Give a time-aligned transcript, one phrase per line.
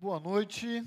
[0.00, 0.84] boa noite,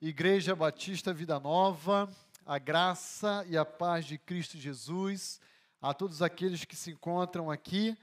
[0.00, 2.08] Igreja Batista Vida Nova,
[2.46, 5.40] a graça e a paz de Cristo Jesus,
[5.80, 7.98] a todos aqueles que se encontram aqui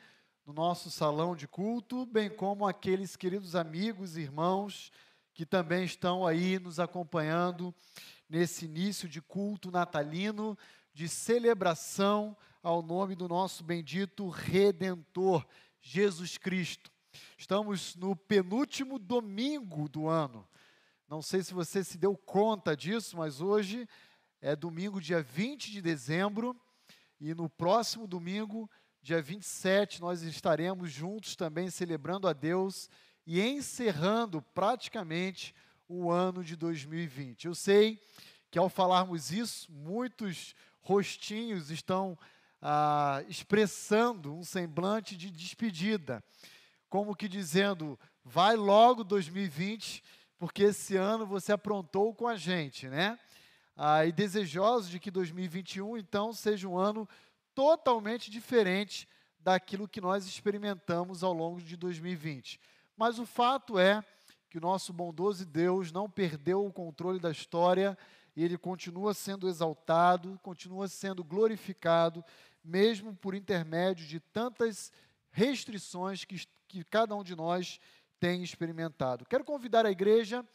[0.45, 4.91] no nosso salão de culto, bem como aqueles queridos amigos e irmãos
[5.33, 7.73] que também estão aí nos acompanhando
[8.27, 10.57] nesse início de culto natalino,
[10.93, 15.47] de celebração ao nome do nosso bendito Redentor,
[15.81, 16.91] Jesus Cristo.
[17.37, 20.47] Estamos no penúltimo domingo do ano.
[21.07, 23.87] Não sei se você se deu conta disso, mas hoje
[24.41, 26.55] é domingo, dia 20 de dezembro,
[27.19, 28.69] e no próximo domingo,
[29.01, 32.89] dia 27, nós estaremos juntos também celebrando a Deus
[33.25, 35.53] e encerrando praticamente
[35.87, 37.45] o ano de 2020.
[37.45, 38.01] Eu sei
[38.51, 42.17] que ao falarmos isso, muitos rostinhos estão
[42.61, 46.23] ah, expressando um semblante de despedida
[46.89, 50.03] como que dizendo: vai logo 2020,
[50.37, 53.17] porque esse ano você aprontou com a gente, né?
[53.75, 57.07] Ah, e desejosos de que 2021 então seja um ano
[57.55, 59.07] totalmente diferente
[59.39, 62.59] daquilo que nós experimentamos ao longo de 2020.
[62.97, 64.03] Mas o fato é
[64.49, 67.97] que o nosso bondoso Deus não perdeu o controle da história
[68.35, 72.23] e ele continua sendo exaltado, continua sendo glorificado,
[72.63, 74.91] mesmo por intermédio de tantas
[75.31, 76.35] restrições que,
[76.69, 77.79] que cada um de nós
[78.19, 79.25] tem experimentado.
[79.25, 80.47] Quero convidar a igreja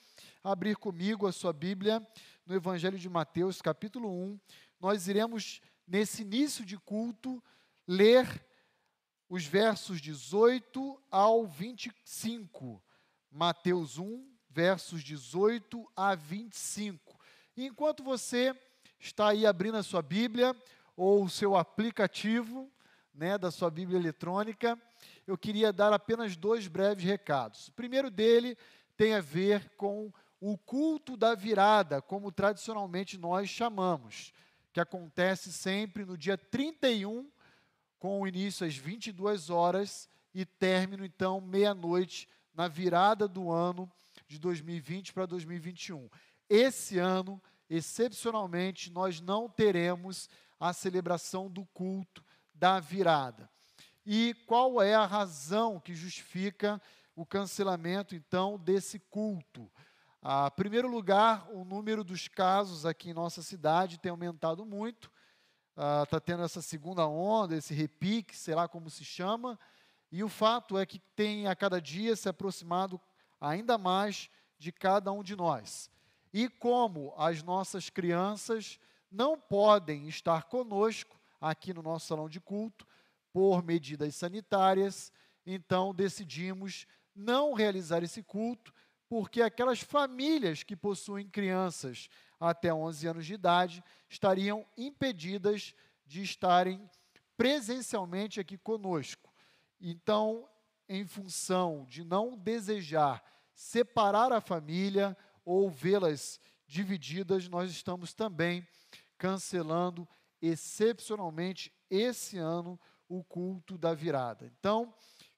[0.45, 2.07] a abrir comigo a sua Bíblia
[2.47, 4.39] no Evangelho de Mateus, capítulo 1.
[4.79, 7.43] Nós iremos, nesse início de culto,
[7.87, 8.47] ler
[9.29, 12.81] os versos 18 ao 25.
[13.29, 17.19] Mateus 1, versos 18 a 25.
[17.57, 18.55] E enquanto você
[19.01, 20.55] está aí abrindo a sua Bíblia
[20.97, 22.71] ou o seu aplicativo
[23.13, 24.81] né, da sua Bíblia eletrônica,
[25.27, 27.69] eu queria dar apenas dois breves recados.
[27.69, 28.57] O primeiro dele
[28.97, 34.33] tem a ver com o culto da virada, como tradicionalmente nós chamamos,
[34.73, 37.31] que acontece sempre no dia 31,
[37.99, 43.91] com início às 22 horas e término então meia-noite na virada do ano
[44.27, 46.11] de 2020 para 2021.
[46.49, 50.29] Esse ano, excepcionalmente, nós não teremos
[50.61, 52.23] a celebração do culto
[52.53, 53.49] da virada.
[54.07, 56.81] E qual é a razão que justifica
[57.17, 59.71] o cancelamento, então, desse culto?
[60.21, 65.11] Ah, em primeiro lugar, o número dos casos aqui em nossa cidade tem aumentado muito.
[66.03, 69.59] Está ah, tendo essa segunda onda, esse repique, sei lá como se chama.
[70.13, 73.01] E o fato é que tem a cada dia se aproximado
[73.41, 75.91] ainda mais de cada um de nós.
[76.33, 78.79] E como as nossas crianças
[79.11, 82.87] não podem estar conosco aqui no nosso salão de culto,
[83.35, 85.13] por medidas sanitárias,
[85.45, 88.73] então decidimos não realizar esse culto,
[89.09, 95.75] porque aquelas famílias que possuem crianças até 11 anos de idade estariam impedidas
[96.07, 96.89] de estarem
[97.37, 99.35] presencialmente aqui conosco.
[99.81, 100.49] Então,
[100.89, 103.21] em função de não desejar
[103.53, 108.65] separar a família ou vê-las divididas, nós estamos também
[109.19, 110.09] cancelando
[110.41, 114.51] excepcionalmente esse ano o culto da virada.
[114.59, 114.93] Então,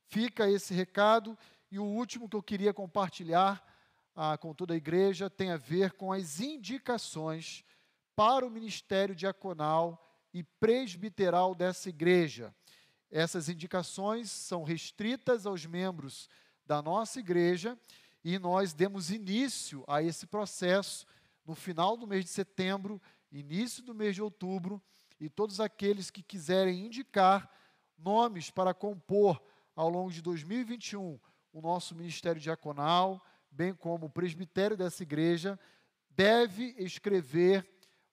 [0.07, 1.37] fica esse recado.
[1.71, 3.63] E o último que eu queria compartilhar
[4.15, 7.65] ah, com toda a igreja tem a ver com as indicações
[8.15, 12.55] para o ministério diaconal e presbiteral dessa igreja.
[13.11, 16.29] Essas indicações são restritas aos membros
[16.65, 17.79] da nossa igreja
[18.25, 21.07] e nós demos início a esse processo
[21.45, 24.83] no final do mês de setembro, início do mês de outubro,
[25.21, 27.51] e todos aqueles que quiserem indicar
[27.99, 29.43] nomes para compor
[29.75, 31.19] ao longo de 2021
[31.53, 35.59] o nosso ministério diaconal, bem como o presbitério dessa igreja,
[36.11, 37.67] deve escrever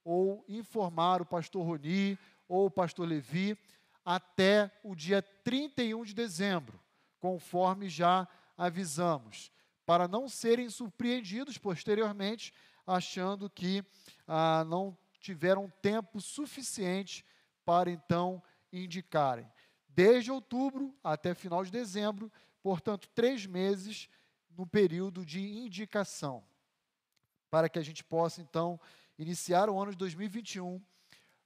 [0.04, 2.18] ou informar o pastor Roni
[2.48, 3.58] ou o pastor Levi
[4.06, 6.80] até o dia 31 de dezembro,
[7.20, 9.52] conforme já avisamos,
[9.86, 12.54] para não serem surpreendidos posteriormente,
[12.88, 13.84] achando que
[14.26, 17.26] ah, não tiveram tempo suficiente
[17.66, 19.52] para então indicarem
[19.96, 24.10] desde outubro até final de dezembro, portanto, três meses
[24.58, 26.44] no período de indicação,
[27.50, 28.80] para que a gente possa, então,
[29.18, 30.82] iniciar o ano de 2021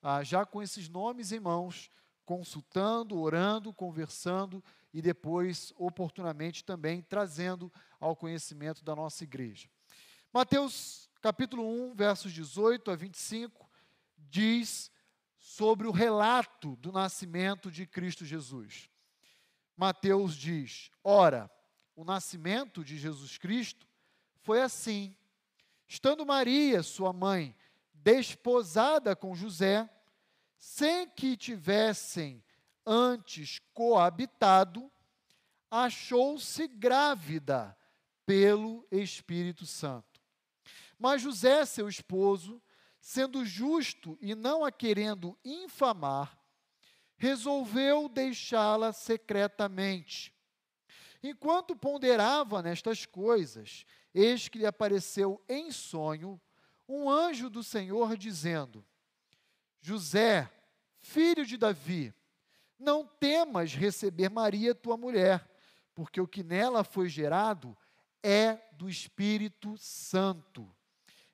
[0.01, 1.91] ah, já com esses nomes em mãos,
[2.25, 9.69] consultando, orando, conversando e depois, oportunamente, também trazendo ao conhecimento da nossa igreja.
[10.31, 13.66] Mateus capítulo 1, versos 18 a 25,
[14.17, 14.91] diz
[15.37, 18.89] sobre o relato do nascimento de Cristo Jesus.
[19.75, 21.49] Mateus diz: Ora,
[21.95, 23.87] o nascimento de Jesus Cristo
[24.41, 25.15] foi assim.
[25.87, 27.55] Estando Maria, sua mãe,
[27.93, 29.89] desposada com José,
[30.57, 32.43] sem que tivessem
[32.85, 34.91] antes coabitado,
[35.69, 37.77] achou-se grávida
[38.25, 40.21] pelo Espírito Santo.
[40.99, 42.61] Mas José, seu esposo,
[43.07, 46.37] sendo justo e não a querendo infamar,
[47.15, 50.35] resolveu deixá-la secretamente.
[51.23, 56.37] Enquanto ponderava nestas coisas, eis que lhe apareceu em sonho
[56.85, 58.85] um anjo do Senhor dizendo:
[59.79, 60.51] José,
[60.99, 62.13] filho de Davi,
[62.77, 65.49] não temas receber Maria, tua mulher,
[65.95, 67.75] porque o que nela foi gerado
[68.21, 70.69] é do Espírito Santo.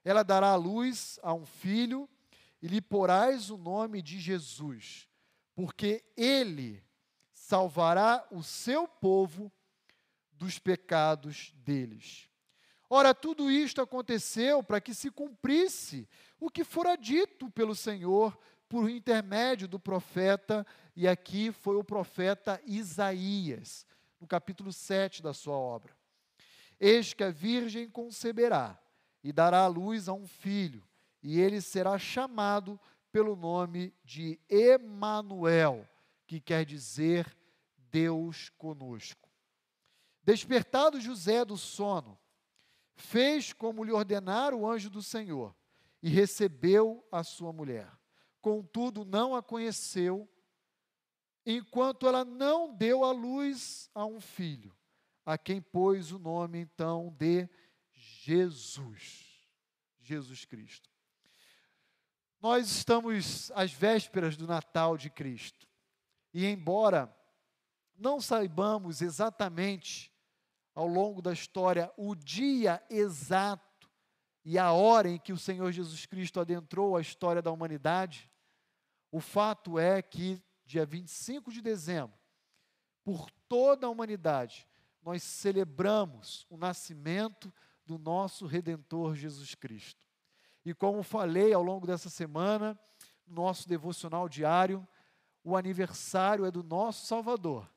[0.04, 2.10] Ela dará à luz a um filho
[2.62, 5.08] e lhe porás o nome de Jesus,
[5.56, 6.84] porque ele
[7.34, 9.52] salvará o seu povo
[10.32, 12.30] dos pecados deles.
[12.90, 16.08] Ora, tudo isto aconteceu para que se cumprisse
[16.40, 22.62] o que fora dito pelo Senhor por intermédio do profeta, e aqui foi o profeta
[22.66, 23.86] Isaías,
[24.20, 25.96] no capítulo 7 da sua obra.
[26.80, 28.80] Eis que a virgem conceberá
[29.24, 30.84] e dará à luz a um filho,
[31.22, 32.80] e ele será chamado
[33.12, 35.88] pelo nome de Emanuel,
[36.28, 37.38] que quer dizer
[37.78, 39.30] Deus conosco.
[40.24, 42.18] Despertado José do sono,
[42.96, 45.56] fez como lhe ordenara o anjo do Senhor
[46.02, 47.90] e recebeu a sua mulher.
[48.42, 50.28] Contudo, não a conheceu,
[51.46, 54.76] enquanto ela não deu à luz a um filho,
[55.26, 57.48] a quem pôs o nome então de
[58.24, 59.48] Jesus.
[60.02, 60.90] Jesus Cristo.
[62.42, 65.68] Nós estamos às vésperas do Natal de Cristo.
[66.34, 67.16] E embora
[67.96, 70.12] não saibamos exatamente
[70.76, 73.90] ao longo da história o dia exato
[74.44, 78.30] e a hora em que o Senhor Jesus Cristo adentrou a história da humanidade,
[79.10, 82.18] o fato é que, dia 25 de dezembro,
[83.04, 84.68] por toda a humanidade,
[85.02, 87.54] nós celebramos o nascimento
[87.86, 90.06] do nosso Redentor Jesus Cristo.
[90.66, 92.80] E como falei ao longo dessa semana,
[93.28, 94.88] no nosso devocional diário,
[95.44, 97.68] o aniversário é do nosso Salvador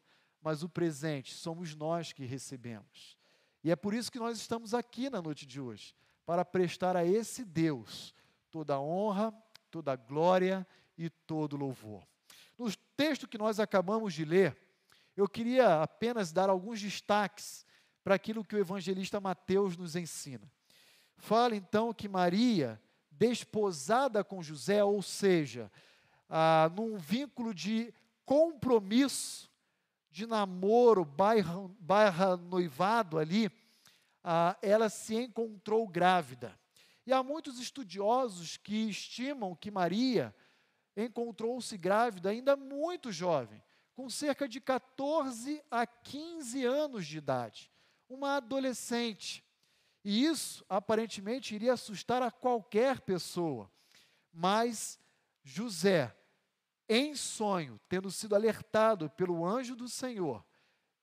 [0.47, 3.19] mas o presente somos nós que recebemos.
[3.65, 5.93] E é por isso que nós estamos aqui na noite de hoje,
[6.25, 8.15] para prestar a esse Deus
[8.49, 9.35] toda a honra,
[9.73, 10.65] toda a glória
[10.97, 12.07] e todo louvor.
[12.57, 14.57] No texto que nós acabamos de ler,
[15.17, 17.66] eu queria apenas dar alguns destaques
[18.07, 20.49] para aquilo que o evangelista Mateus nos ensina.
[21.17, 25.73] Fala então que Maria, desposada com José, ou seja,
[26.29, 27.93] ah, num vínculo de
[28.25, 29.51] compromisso,
[30.09, 33.51] de namoro, barra, barra noivado ali,
[34.23, 36.57] ah, ela se encontrou grávida.
[37.05, 40.33] E há muitos estudiosos que estimam que Maria
[40.97, 43.61] encontrou-se grávida ainda muito jovem,
[43.97, 47.73] com cerca de 14 a 15 anos de idade,
[48.09, 49.45] uma adolescente.
[50.05, 53.71] E isso aparentemente iria assustar a qualquer pessoa.
[54.33, 55.01] Mas
[55.43, 56.15] José,
[56.89, 60.45] em sonho, tendo sido alertado pelo anjo do Senhor,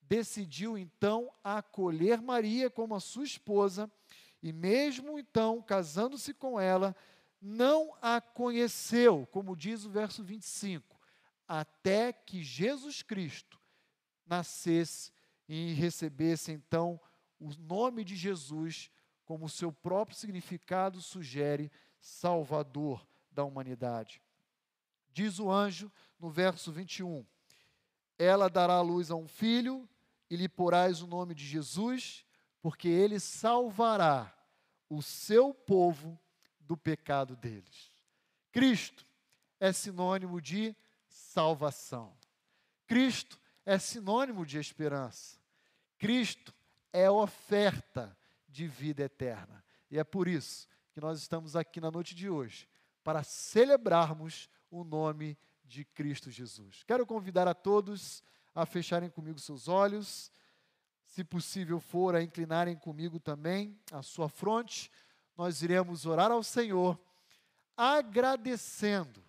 [0.00, 3.90] decidiu então acolher Maria como a sua esposa
[4.42, 6.94] e, mesmo então, casando-se com ela,
[7.40, 10.98] não a conheceu, como diz o verso 25,
[11.48, 13.60] até que Jesus Cristo
[14.26, 15.12] nascesse
[15.48, 17.00] e recebesse então
[17.38, 18.90] o nome de Jesus,
[19.24, 21.70] como seu próprio significado sugere,
[22.00, 24.22] Salvador da humanidade.
[25.12, 27.24] Diz o anjo no verso 21:
[28.18, 29.88] Ela dará à luz a um filho
[30.28, 32.24] e lhe porás o nome de Jesus,
[32.60, 34.34] porque ele salvará
[34.88, 36.18] o seu povo
[36.60, 37.92] do pecado deles.
[38.50, 39.06] Cristo
[39.60, 40.74] é sinônimo de
[41.06, 42.16] salvação.
[42.86, 45.38] Cristo é sinônimo de esperança.
[45.98, 46.54] Cristo
[46.92, 48.16] é oferta
[48.48, 49.64] de vida eterna.
[49.90, 52.68] E é por isso que nós estamos aqui na noite de hoje,
[53.02, 56.84] para celebrarmos o nome de Cristo Jesus.
[56.84, 58.22] Quero convidar a todos
[58.54, 60.30] a fecharem comigo seus olhos,
[61.04, 64.90] se possível for, a inclinarem comigo também a sua fronte.
[65.36, 66.98] Nós iremos orar ao Senhor,
[67.76, 69.24] agradecendo,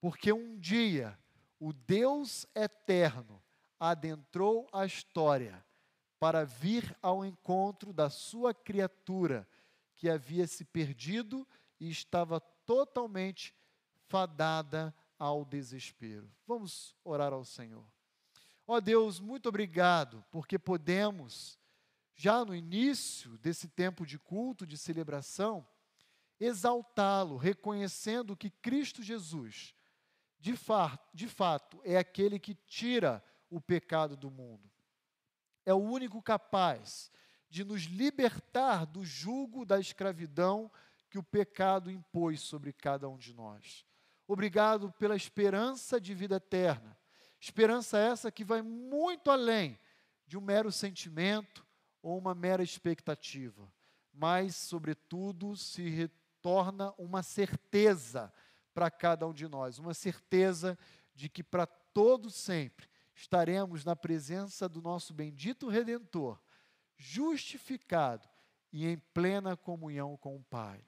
[0.00, 1.16] porque um dia
[1.60, 3.42] o Deus eterno
[3.78, 5.64] adentrou a história
[6.18, 9.48] para vir ao encontro da sua criatura
[9.96, 11.46] que havia se perdido
[11.78, 13.54] e estava totalmente
[14.08, 16.30] fadada ao desespero.
[16.46, 17.84] Vamos orar ao Senhor.
[18.66, 21.58] Ó oh Deus, muito obrigado, porque podemos
[22.14, 25.66] já no início desse tempo de culto, de celebração,
[26.40, 29.74] exaltá-lo, reconhecendo que Cristo Jesus,
[30.38, 30.54] de,
[31.14, 34.70] de fato, é aquele que tira o pecado do mundo.
[35.64, 37.10] É o único capaz
[37.50, 40.70] de nos libertar do jugo da escravidão
[41.10, 43.84] que o pecado impôs sobre cada um de nós.
[44.26, 46.96] Obrigado pela esperança de vida eterna.
[47.40, 49.78] Esperança essa que vai muito além
[50.26, 51.66] de um mero sentimento
[52.02, 53.72] ou uma mera expectativa,
[54.12, 58.32] mas, sobretudo, se retorna uma certeza
[58.74, 60.78] para cada um de nós, uma certeza
[61.14, 66.40] de que para todo sempre estaremos na presença do nosso bendito Redentor,
[66.96, 68.28] justificado
[68.72, 70.84] e em plena comunhão com o Pai.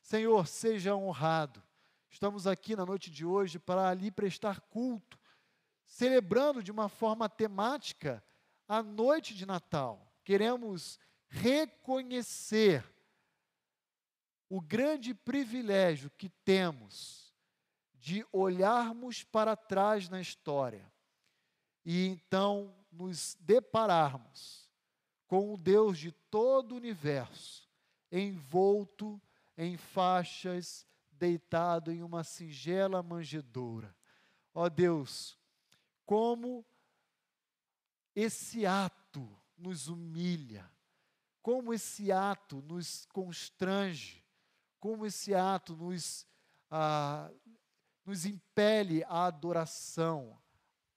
[0.00, 1.62] Senhor, seja honrado.
[2.08, 5.18] Estamos aqui na noite de hoje para ali prestar culto,
[5.84, 8.24] celebrando de uma forma temática
[8.66, 10.10] a noite de Natal.
[10.24, 10.98] Queremos
[11.28, 12.82] reconhecer
[14.48, 17.34] o grande privilégio que temos
[17.92, 20.93] de olharmos para trás na história
[21.84, 24.68] e então nos depararmos
[25.26, 27.68] com o Deus de todo o universo,
[28.10, 29.20] envolto
[29.56, 33.94] em faixas, deitado em uma singela manjedoura.
[34.52, 35.38] Ó Deus,
[36.06, 36.64] como
[38.14, 40.70] esse ato nos humilha,
[41.42, 44.24] como esse ato nos constrange,
[44.78, 46.26] como esse ato nos,
[46.70, 47.30] ah,
[48.04, 50.38] nos impele à adoração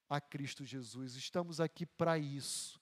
[0.09, 1.15] a Cristo Jesus.
[1.15, 2.79] Estamos aqui para isso.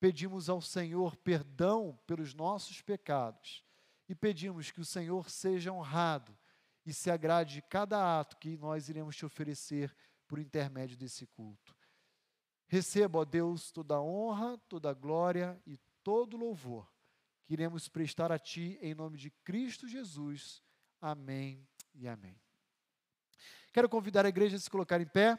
[0.00, 3.64] Pedimos ao Senhor perdão pelos nossos pecados
[4.08, 6.36] e pedimos que o Senhor seja honrado
[6.84, 9.94] e se agrade de cada ato que nós iremos te oferecer
[10.26, 11.76] por intermédio desse culto.
[12.66, 16.90] Receba, ó Deus, toda honra, toda glória e todo louvor
[17.44, 20.62] que iremos prestar a Ti em nome de Cristo Jesus.
[21.00, 22.40] Amém e amém.
[23.72, 25.38] Quero convidar a igreja a se colocar em pé.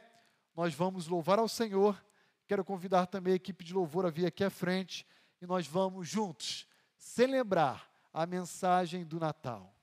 [0.55, 2.03] Nós vamos louvar ao Senhor.
[2.47, 5.05] Quero convidar também a equipe de louvor a vir aqui à frente
[5.41, 9.73] e nós vamos juntos celebrar a mensagem do Natal.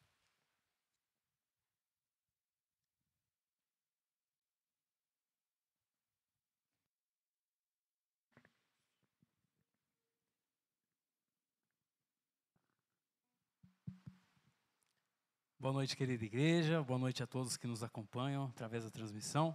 [15.59, 16.83] Boa noite, querida igreja.
[16.83, 19.54] Boa noite a todos que nos acompanham através da transmissão.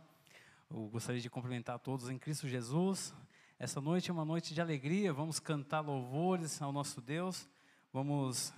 [0.69, 3.13] Eu gostaria de cumprimentar todos em Cristo Jesus.
[3.59, 5.13] Essa noite é uma noite de alegria.
[5.13, 7.47] Vamos cantar louvores ao nosso Deus.
[7.93, 8.51] Vamos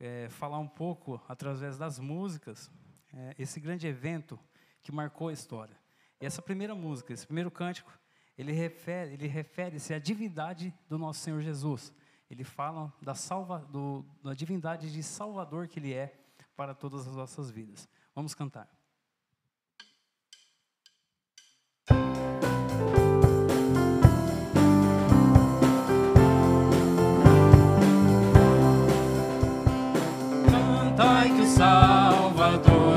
[0.00, 2.70] é, falar um pouco, através das músicas,
[3.12, 4.38] é, esse grande evento
[4.82, 5.78] que marcou a história.
[6.20, 7.92] E essa primeira música, esse primeiro cântico,
[8.36, 11.94] ele refere, ele refere-se à divindade do nosso Senhor Jesus.
[12.28, 16.20] Ele fala da, salva, do, da divindade de Salvador que Ele é
[16.56, 17.88] para todas as nossas vidas.
[18.12, 18.68] Vamos cantar.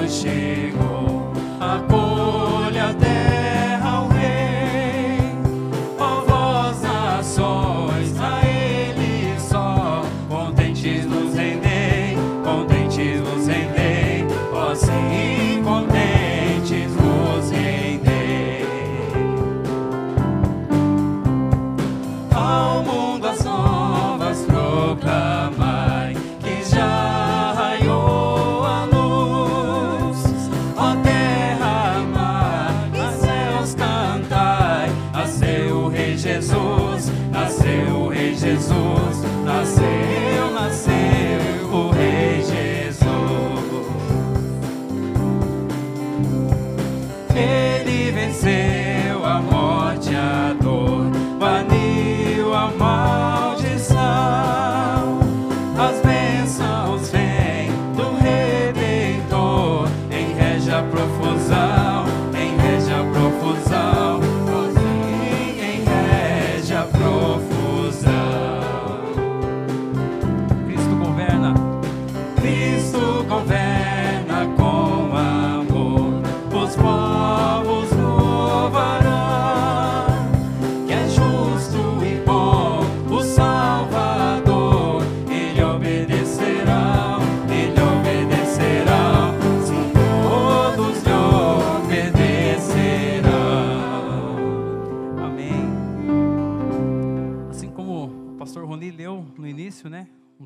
[0.09, 0.46] Salvador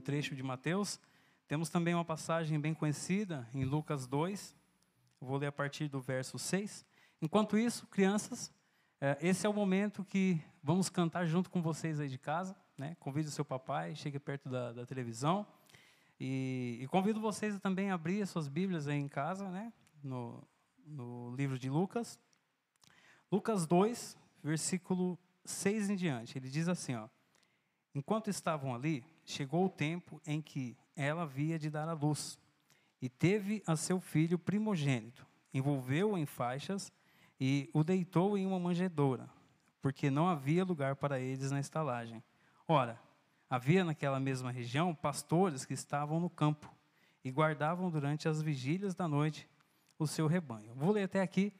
[0.02, 1.00] trecho de Mateus.
[1.48, 4.56] Temos também uma passagem bem conhecida em Lucas 2.
[5.22, 6.86] Eu vou ler a partir do verso 6.
[7.22, 8.52] Enquanto isso, crianças,
[9.00, 12.56] é, esse é o momento que vamos cantar junto com vocês aí de casa.
[12.78, 12.96] Né?
[13.00, 15.46] Convide o seu papai, chegue perto da, da televisão.
[16.20, 19.72] E, e, convido vocês a também abrir as suas Bíblias aí em casa, né?
[20.04, 20.44] no,
[20.86, 22.20] no livro de Lucas.
[23.32, 26.38] Lucas 2, versículo 6 em diante.
[26.38, 27.08] Ele diz assim: ó,
[27.94, 32.39] Enquanto estavam ali, chegou o tempo em que ela havia de dar à luz,
[33.02, 35.26] e teve a seu filho primogênito.
[35.54, 36.91] Envolveu-o em faixas
[37.39, 39.28] e o deitou em uma manjedoura,
[39.82, 42.24] porque não havia lugar para eles na estalagem.
[42.67, 43.00] Ora,
[43.50, 46.72] havia naquela mesma região pastores que estavam no campo
[47.24, 49.50] e guardavam durante as vigílias da noite
[49.98, 50.74] o seu rebanho.
[50.76, 51.52] Vou ler até aqui,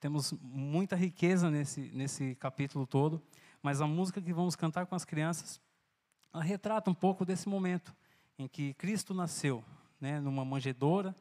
[0.00, 3.22] temos muita riqueza nesse, nesse capítulo todo,
[3.62, 5.60] mas a música que vamos cantar com as crianças
[6.32, 7.94] ela retrata um pouco desse momento
[8.38, 9.64] em que Cristo nasceu,
[10.00, 11.14] né, numa manjedoura,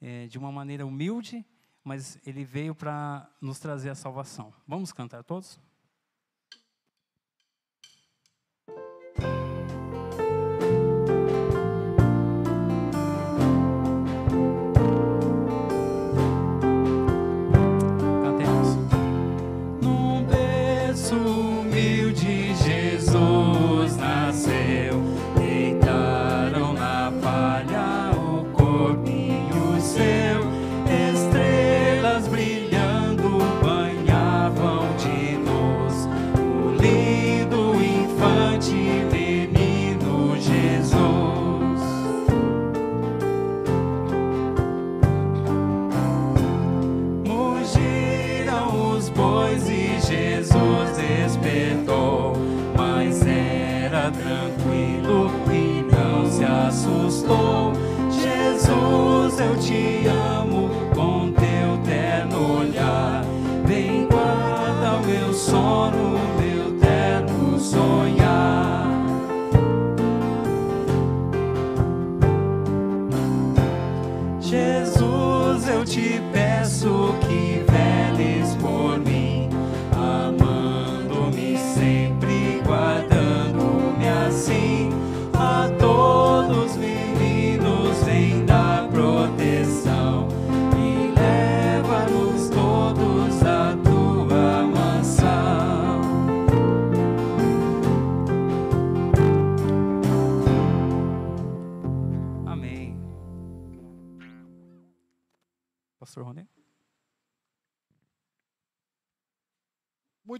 [0.00, 1.44] é, de uma maneira humilde,
[1.84, 4.52] mas ele veio para nos trazer a salvação.
[4.66, 5.60] Vamos cantar todos?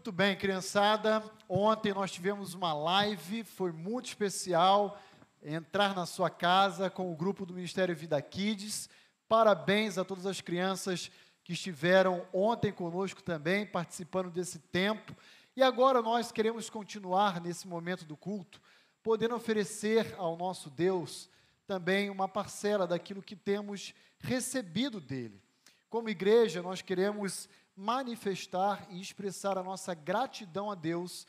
[0.02, 1.22] Muito bem, criançada.
[1.48, 5.00] Ontem nós tivemos uma live, foi muito especial.
[5.40, 8.90] Entrar na sua casa com o grupo do Ministério Vida Kids.
[9.28, 11.08] Parabéns a todas as crianças
[11.44, 15.14] que estiveram ontem conosco também, participando desse tempo.
[15.54, 18.60] E agora nós queremos continuar nesse momento do culto,
[19.04, 21.30] podendo oferecer ao nosso Deus
[21.64, 25.40] também uma parcela daquilo que temos recebido dele.
[25.88, 31.26] Como igreja, nós queremos manifestar e expressar a nossa gratidão a Deus,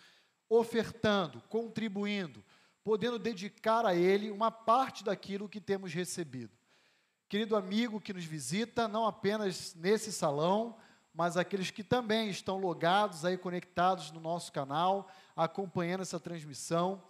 [0.49, 2.43] ofertando, contribuindo,
[2.83, 6.51] podendo dedicar a Ele uma parte daquilo que temos recebido.
[7.29, 10.77] Querido amigo que nos visita, não apenas nesse salão,
[11.13, 17.03] mas aqueles que também estão logados aí, conectados no nosso canal, acompanhando essa transmissão,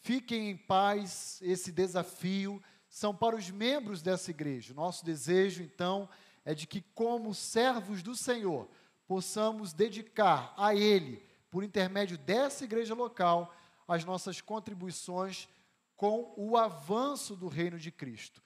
[0.00, 4.72] fiquem em paz, esse desafio são para os membros dessa igreja.
[4.72, 6.08] Nosso desejo, então, é
[6.52, 8.68] de que, como servos do Senhor,
[9.06, 13.54] possamos dedicar a Ele, por intermédio dessa igreja local,
[13.86, 15.48] as nossas contribuições
[15.96, 18.42] com o avanço do reino de Cristo.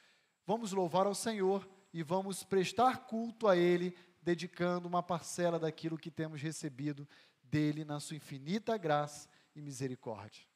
[0.47, 6.11] Vamos louvar ao Senhor e vamos prestar culto a Ele, dedicando uma parcela daquilo que
[6.11, 7.09] temos recebido
[7.43, 10.48] dele na sua infinita graça e misericórdia.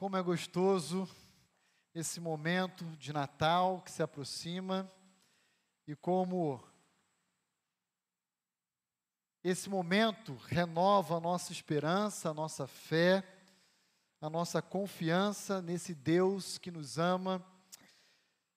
[0.00, 1.06] Como é gostoso
[1.94, 4.90] esse momento de Natal que se aproxima
[5.86, 6.58] e como
[9.44, 13.22] esse momento renova a nossa esperança, a nossa fé,
[14.22, 17.44] a nossa confiança nesse Deus que nos ama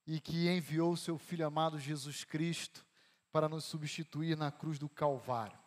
[0.08, 2.86] e que enviou o seu Filho amado Jesus Cristo
[3.34, 5.60] para nos substituir na cruz do Calvário.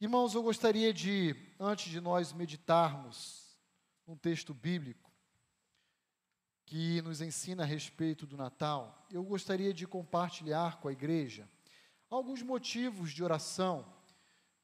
[0.00, 3.48] Irmãos, eu gostaria de, antes de nós meditarmos
[4.10, 5.08] um texto bíblico
[6.66, 11.48] que nos ensina a respeito do Natal, eu gostaria de compartilhar com a igreja
[12.08, 13.86] alguns motivos de oração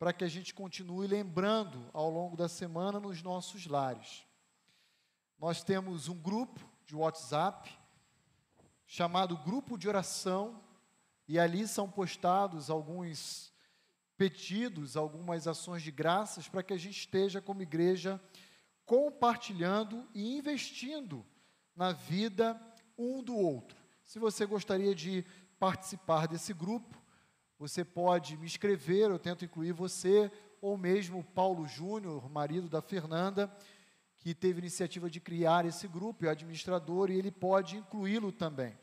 [0.00, 4.26] para que a gente continue lembrando ao longo da semana nos nossos lares.
[5.38, 7.72] Nós temos um grupo de WhatsApp
[8.84, 10.60] chamado Grupo de Oração,
[11.28, 13.52] e ali são postados alguns
[14.16, 18.20] pedidos, algumas ações de graças para que a gente esteja como igreja
[18.86, 21.26] compartilhando e investindo
[21.74, 22.58] na vida
[22.96, 23.76] um do outro.
[24.04, 25.24] Se você gostaria de
[25.58, 26.96] participar desse grupo,
[27.58, 33.54] você pode me escrever, eu tento incluir você, ou mesmo Paulo Júnior, marido da Fernanda,
[34.18, 38.78] que teve iniciativa de criar esse grupo, é administrador, e ele pode incluí-lo também.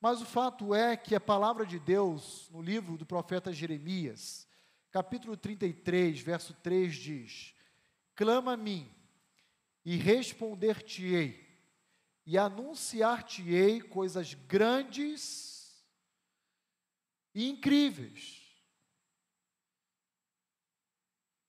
[0.00, 4.46] Mas o fato é que a palavra de Deus, no livro do profeta Jeremias,
[4.90, 7.54] capítulo 33, verso 3 diz:
[8.14, 8.93] Clama a mim,
[9.84, 11.44] e responder-te-ei,
[12.24, 15.84] e anunciar-te-ei coisas grandes
[17.34, 18.42] e incríveis.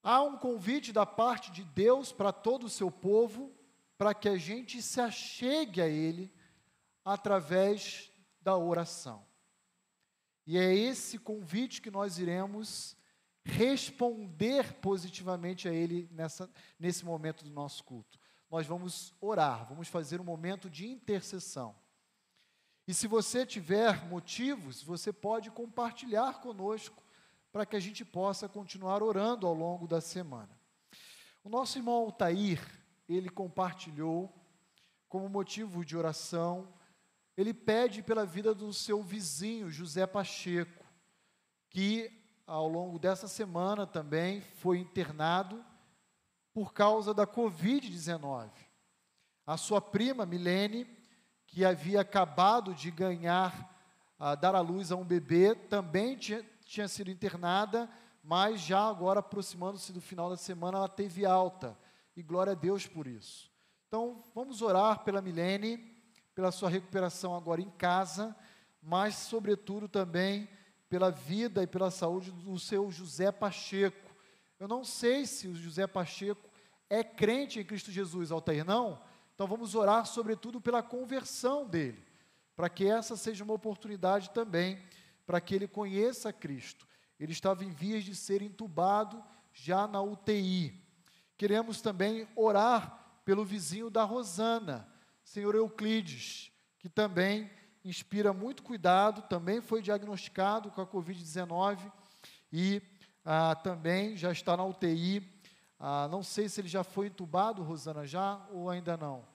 [0.04, 3.56] Há um convite da parte de Deus para todo o seu povo,
[3.98, 6.32] para que a gente se achegue a Ele
[7.04, 9.26] através da oração.
[10.45, 12.95] E é esse convite que nós iremos
[13.43, 20.21] responder positivamente a Ele nessa, nesse momento do nosso culto nós vamos orar, vamos fazer
[20.21, 21.75] um momento de intercessão.
[22.88, 27.03] E se você tiver motivos, você pode compartilhar conosco
[27.51, 30.60] para que a gente possa continuar orando ao longo da semana.
[31.43, 32.62] O nosso irmão Altair,
[33.08, 34.34] ele compartilhou
[35.08, 36.67] como motivo de oração,
[37.38, 40.86] ele pede pela vida do seu vizinho, José Pacheco,
[41.69, 42.12] que
[42.45, 45.63] ao longo dessa semana também foi internado
[46.55, 48.49] por causa da Covid-19.
[49.45, 50.87] A sua prima, Milene,
[51.45, 53.77] que havia acabado de ganhar,
[54.17, 57.89] uh, dar à luz a um bebê, também tinha, tinha sido internada,
[58.23, 61.77] mas já agora, aproximando-se do final da semana, ela teve alta.
[62.15, 63.51] E glória a Deus por isso.
[63.89, 65.75] Então, vamos orar pela Milene,
[66.33, 68.33] pela sua recuperação agora em casa,
[68.81, 70.47] mas, sobretudo, também
[70.87, 74.04] pela vida e pela saúde do seu José Pacheco,
[74.59, 76.49] eu não sei se o José Pacheco
[76.89, 79.01] é crente em Cristo Jesus, Altair, não?
[79.33, 82.01] Então vamos orar, sobretudo, pela conversão dele,
[82.55, 84.81] para que essa seja uma oportunidade também,
[85.25, 86.87] para que ele conheça Cristo.
[87.19, 89.21] Ele estava em vias de ser entubado
[89.53, 90.81] já na UTI.
[91.37, 94.87] Queremos também orar pelo vizinho da Rosana,
[95.23, 97.49] senhor Euclides, que também
[97.83, 101.91] inspira muito cuidado, também foi diagnosticado com a Covid-19
[102.51, 102.81] e
[103.25, 105.27] ah, também já está na UTI.
[105.79, 109.25] Ah, não sei se ele já foi entubado, Rosana, já ou ainda não.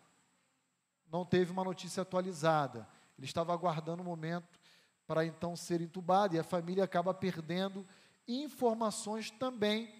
[1.10, 2.88] Não teve uma notícia atualizada.
[3.18, 4.60] Ele estava aguardando o momento
[5.06, 7.84] para então ser entubado e a família acaba perdendo
[8.28, 9.92] informações também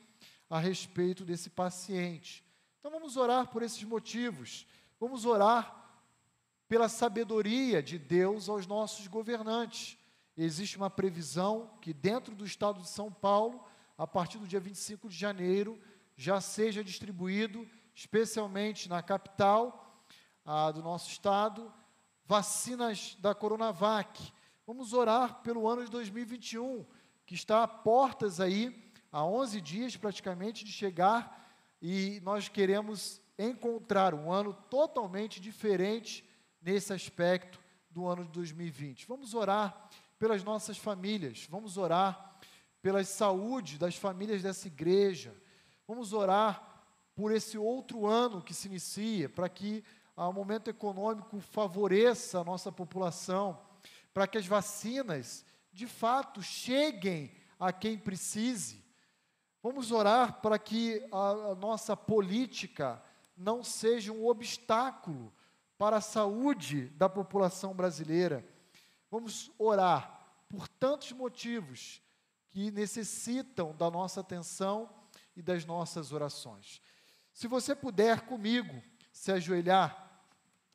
[0.48, 2.44] a respeito desse paciente.
[2.78, 4.66] Então vamos orar por esses motivos.
[5.00, 5.76] Vamos orar
[6.68, 9.98] pela sabedoria de Deus aos nossos governantes.
[10.36, 13.64] Existe uma previsão que dentro do estado de São Paulo
[14.00, 15.78] a partir do dia 25 de janeiro,
[16.16, 20.02] já seja distribuído, especialmente na capital
[20.42, 21.70] ah, do nosso estado,
[22.24, 24.32] vacinas da Coronavac.
[24.66, 26.86] Vamos orar pelo ano de 2021,
[27.26, 34.14] que está a portas aí, há 11 dias praticamente de chegar, e nós queremos encontrar
[34.14, 36.26] um ano totalmente diferente
[36.62, 37.60] nesse aspecto
[37.90, 39.06] do ano de 2020.
[39.06, 42.29] Vamos orar pelas nossas famílias, vamos orar
[42.82, 45.34] pela saúde das famílias dessa igreja,
[45.86, 49.84] vamos orar por esse outro ano que se inicia, para que
[50.16, 53.60] o momento econômico favoreça a nossa população,
[54.12, 58.84] para que as vacinas de fato cheguem a quem precise.
[59.62, 63.02] Vamos orar para que a, a nossa política
[63.36, 65.32] não seja um obstáculo
[65.76, 68.46] para a saúde da população brasileira.
[69.10, 72.02] Vamos orar por tantos motivos
[72.50, 74.90] que necessitam da nossa atenção
[75.36, 76.80] e das nossas orações.
[77.32, 78.82] Se você puder comigo
[79.12, 80.24] se ajoelhar,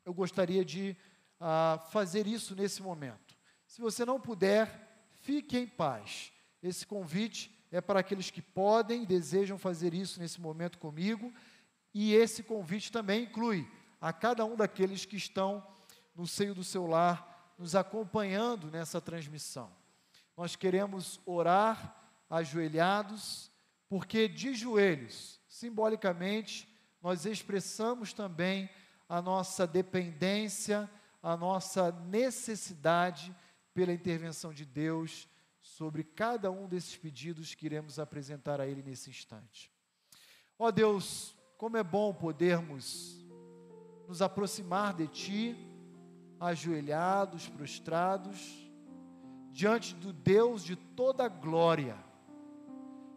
[0.04, 0.96] eu gostaria de
[1.40, 3.36] uh, fazer isso nesse momento.
[3.66, 6.32] Se você não puder, fique em paz.
[6.62, 11.32] Esse convite é para aqueles que podem e desejam fazer isso nesse momento comigo
[11.98, 13.66] e esse convite também inclui
[13.98, 15.66] a cada um daqueles que estão
[16.14, 19.72] no seio do seu lar, nos acompanhando nessa transmissão.
[20.36, 21.96] Nós queremos orar
[22.28, 23.50] ajoelhados,
[23.88, 26.68] porque de joelhos, simbolicamente,
[27.00, 28.68] nós expressamos também
[29.08, 30.90] a nossa dependência,
[31.22, 33.34] a nossa necessidade
[33.72, 35.28] pela intervenção de Deus
[35.60, 39.70] sobre cada um desses pedidos que iremos apresentar a Ele nesse instante.
[40.58, 43.24] Ó Deus, como é bom podermos
[44.06, 45.56] nos aproximar de Ti,
[46.38, 48.65] ajoelhados, prostrados,
[49.56, 51.96] diante do Deus de toda glória,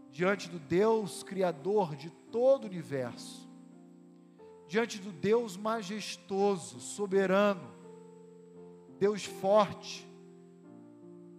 [0.10, 3.46] diante do Deus Criador de todo o universo,
[4.66, 7.70] diante do Deus majestoso, soberano,
[8.98, 10.08] Deus forte,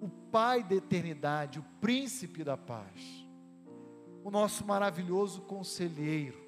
[0.02, 3.26] o Pai da eternidade, o Príncipe da paz,
[4.22, 6.38] o nosso maravilhoso conselheiro,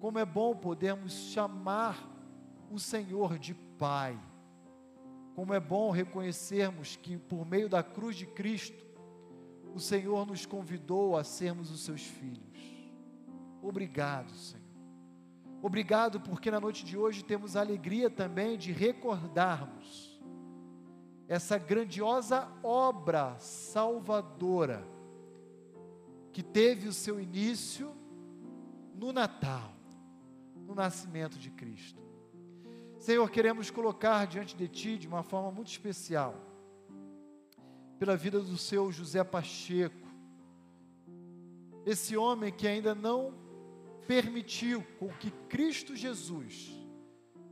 [0.00, 2.08] como é bom podermos chamar
[2.70, 4.18] o Senhor de Pai.
[5.38, 8.84] Como é bom reconhecermos que por meio da cruz de Cristo,
[9.72, 12.58] o Senhor nos convidou a sermos os seus filhos.
[13.62, 14.66] Obrigado, Senhor.
[15.62, 20.20] Obrigado porque na noite de hoje temos a alegria também de recordarmos
[21.28, 24.84] essa grandiosa obra salvadora
[26.32, 27.94] que teve o seu início
[28.92, 29.72] no Natal
[30.66, 32.07] no nascimento de Cristo.
[32.98, 36.34] Senhor, queremos colocar diante de Ti de uma forma muito especial,
[37.98, 40.08] pela vida do seu José Pacheco,
[41.86, 43.34] esse homem que ainda não
[44.06, 46.70] permitiu com que Cristo Jesus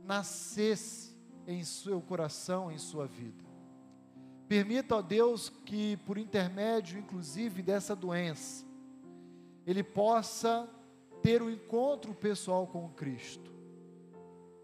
[0.03, 3.45] nascesse em seu coração, em sua vida.
[4.47, 8.65] Permita, ó Deus, que por intermédio, inclusive, dessa doença,
[9.65, 10.69] ele possa
[11.21, 13.51] ter o um encontro pessoal com Cristo,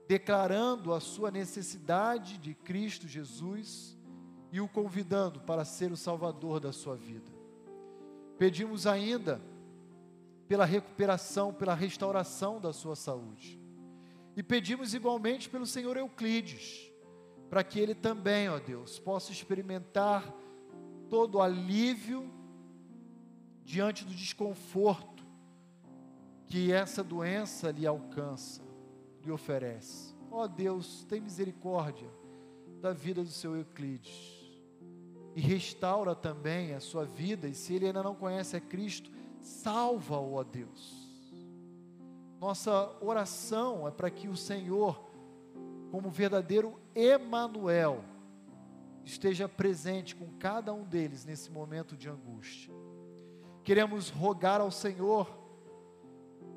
[0.08, 3.98] declarando a sua necessidade de Cristo Jesus
[4.52, 7.32] e o convidando para ser o Salvador da sua vida.
[8.38, 9.42] Pedimos ainda
[10.48, 13.60] pela recuperação, pela restauração da sua saúde.
[14.36, 16.92] E pedimos igualmente pelo Senhor Euclides,
[17.50, 20.34] para que ele também, ó Deus, possa experimentar
[21.10, 22.30] todo o alívio
[23.64, 25.24] diante do desconforto
[26.48, 28.62] que essa doença lhe alcança,
[29.26, 30.14] lhe oferece.
[30.30, 32.10] Ó oh Deus, tem misericórdia
[32.82, 34.44] da vida do seu Euclides
[35.36, 37.48] e restaura também a sua vida.
[37.48, 39.12] E se ele ainda não conhece a Cristo,
[39.42, 41.04] salva-o, ó Deus.
[42.40, 45.02] Nossa oração é para que o Senhor,
[45.92, 48.04] como verdadeiro Emanuel,
[49.06, 52.74] esteja presente com cada um deles nesse momento de angústia.
[53.64, 55.28] Queremos rogar ao Senhor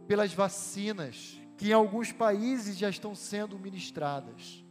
[0.07, 4.65] pelas vacinas que em alguns países já estão sendo ministradas,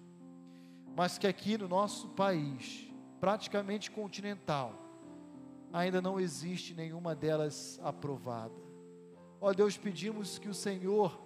[0.95, 2.88] mas que aqui no nosso país,
[3.19, 4.73] praticamente continental,
[5.73, 8.53] ainda não existe nenhuma delas aprovada.
[9.41, 11.19] Ó Deus, pedimos que o Senhor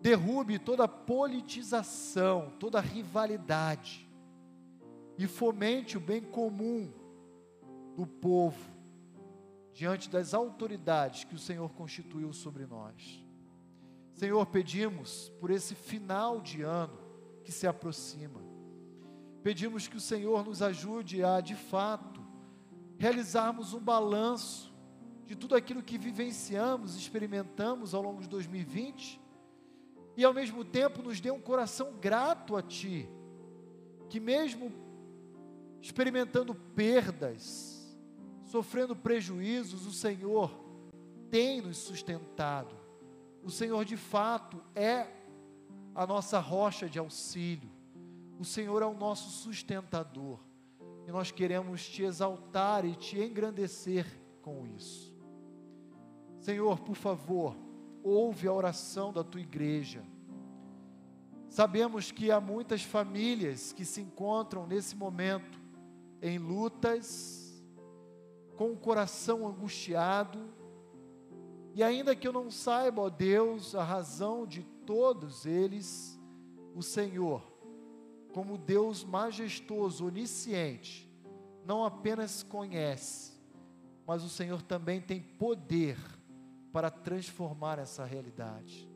[0.00, 4.08] derrube toda politização, toda rivalidade
[5.16, 6.92] e fomente o bem comum
[7.96, 8.78] do povo
[9.72, 13.27] diante das autoridades que o Senhor constituiu sobre nós.
[14.18, 16.98] Senhor, pedimos por esse final de ano
[17.44, 18.42] que se aproxima.
[19.44, 22.20] Pedimos que o Senhor nos ajude a, de fato,
[22.98, 24.74] realizarmos um balanço
[25.24, 29.20] de tudo aquilo que vivenciamos, experimentamos ao longo de 2020,
[30.16, 33.08] e ao mesmo tempo nos dê um coração grato a Ti,
[34.08, 34.72] que mesmo
[35.80, 37.96] experimentando perdas,
[38.42, 40.50] sofrendo prejuízos, o Senhor
[41.30, 42.77] tem nos sustentado.
[43.48, 45.06] O Senhor de fato é
[45.94, 47.70] a nossa rocha de auxílio.
[48.38, 50.38] O Senhor é o nosso sustentador.
[51.06, 54.04] E nós queremos te exaltar e te engrandecer
[54.42, 55.16] com isso.
[56.38, 57.56] Senhor, por favor,
[58.02, 60.04] ouve a oração da tua igreja.
[61.48, 65.58] Sabemos que há muitas famílias que se encontram nesse momento
[66.20, 67.64] em lutas,
[68.58, 70.38] com o coração angustiado,
[71.78, 76.18] e ainda que eu não saiba, ó Deus, a razão de todos eles,
[76.74, 77.40] o Senhor,
[78.32, 81.08] como Deus majestoso, onisciente,
[81.64, 83.32] não apenas conhece,
[84.04, 85.96] mas o Senhor também tem poder
[86.72, 88.90] para transformar essa realidade.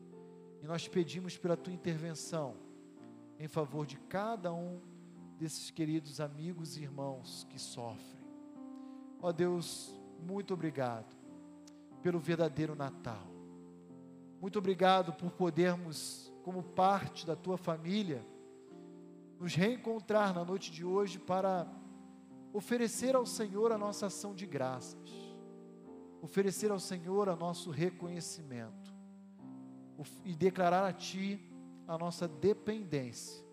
[0.61, 2.57] E nós pedimos pela tua intervenção
[3.39, 4.81] em favor de cada um
[5.39, 8.27] desses queridos amigos e irmãos que sofrem.
[9.21, 11.22] Ó Deus, muito obrigado
[12.03, 13.27] pelo verdadeiro Natal.
[14.41, 18.27] Muito obrigado por podermos, como parte da tua família,
[19.39, 21.67] nos reencontrar na noite de hoje para
[22.53, 25.11] oferecer ao Senhor a nossa ação de graças,
[26.21, 28.93] oferecer ao Senhor o nosso reconhecimento
[30.25, 31.41] e declarar a Ti
[31.87, 33.45] a nossa dependência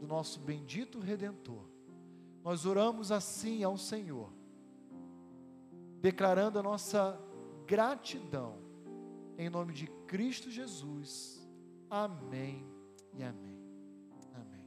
[0.00, 1.64] do nosso bendito Redentor.
[2.42, 4.30] Nós oramos assim ao Senhor,
[6.00, 7.18] declarando a nossa
[7.66, 8.58] gratidão,
[9.38, 11.46] em nome de Cristo Jesus.
[11.90, 12.66] Amém
[13.12, 13.58] e amém.
[14.34, 14.66] Amém.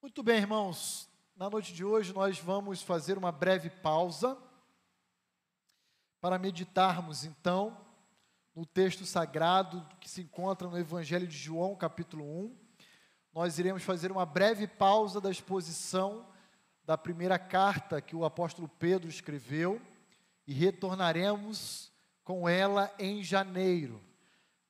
[0.00, 1.08] Muito bem, irmãos.
[1.36, 4.36] Na noite de hoje nós vamos fazer uma breve pausa
[6.28, 7.74] para meditarmos então
[8.54, 12.54] no texto sagrado que se encontra no Evangelho de João, capítulo 1.
[13.32, 16.26] Nós iremos fazer uma breve pausa da exposição
[16.84, 19.80] da primeira carta que o apóstolo Pedro escreveu
[20.46, 21.90] e retornaremos
[22.22, 23.98] com ela em janeiro,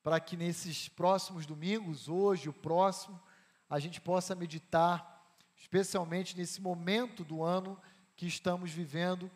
[0.01, 3.21] para que nesses próximos domingos, hoje, o próximo,
[3.69, 7.77] a gente possa meditar, especialmente nesse momento do ano
[8.15, 9.29] que estamos vivendo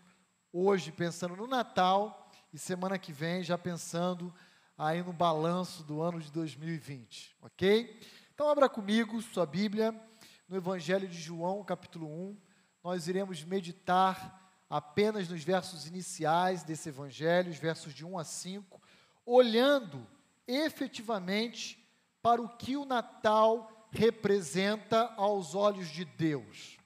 [0.52, 4.32] hoje pensando no Natal e semana que vem já pensando
[4.76, 7.98] aí no balanço do ano de 2020, ok?
[8.34, 9.98] Então abra comigo sua Bíblia
[10.46, 12.36] no Evangelho de João, capítulo 1.
[12.84, 18.82] Nós iremos meditar apenas nos versos iniciais desse Evangelho, os versos de 1 a 5,
[19.24, 20.06] olhando
[20.46, 21.82] efetivamente
[22.20, 26.76] para o que o Natal representa aos olhos de Deus.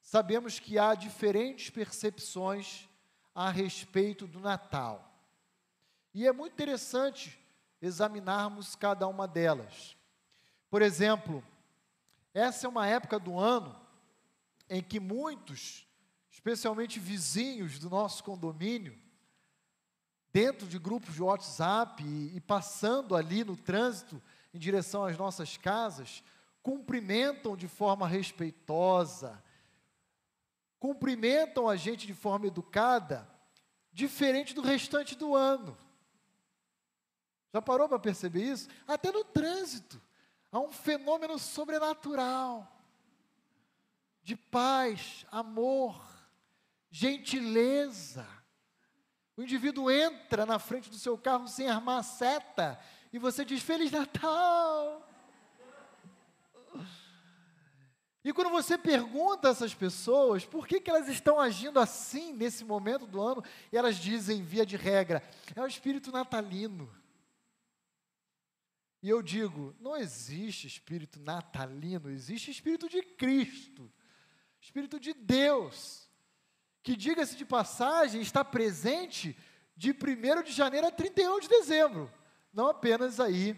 [0.00, 2.88] Sabemos que há diferentes percepções
[3.34, 5.12] a respeito do Natal.
[6.14, 7.38] E é muito interessante
[7.82, 9.96] examinarmos cada uma delas.
[10.70, 11.42] Por exemplo,
[12.32, 13.74] essa é uma época do ano
[14.70, 15.86] em que muitos,
[16.30, 18.96] especialmente vizinhos do nosso condomínio,
[20.32, 24.20] dentro de grupos de WhatsApp e, e passando ali no trânsito
[24.52, 26.22] em direção às nossas casas,
[26.62, 29.43] cumprimentam de forma respeitosa,
[30.84, 33.26] cumprimentam a gente de forma educada,
[33.90, 35.74] diferente do restante do ano.
[37.54, 38.68] Já parou para perceber isso?
[38.86, 39.98] Até no trânsito,
[40.52, 42.70] há um fenômeno sobrenatural
[44.22, 45.98] de paz, amor,
[46.90, 48.28] gentileza.
[49.38, 52.78] O indivíduo entra na frente do seu carro sem armar a seta
[53.10, 55.03] e você diz: Feliz Natal!
[58.24, 62.64] E quando você pergunta a essas pessoas por que, que elas estão agindo assim nesse
[62.64, 65.22] momento do ano, e elas dizem, via de regra,
[65.54, 66.90] é o espírito natalino.
[69.02, 73.92] E eu digo, não existe espírito natalino, existe espírito de Cristo,
[74.58, 76.08] espírito de Deus,
[76.82, 79.36] que, diga-se de passagem, está presente
[79.76, 82.10] de 1 de janeiro a 31 de dezembro,
[82.50, 83.54] não apenas aí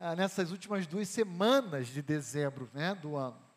[0.00, 3.51] ah, nessas últimas duas semanas de dezembro né, do ano.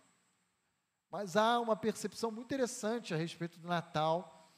[1.18, 4.51] Mas há uma percepção muito interessante a respeito do Natal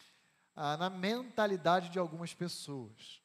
[0.55, 3.22] ah, na mentalidade de algumas pessoas.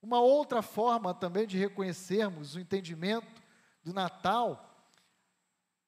[0.00, 3.42] Uma outra forma também de reconhecermos o entendimento
[3.82, 4.86] do Natal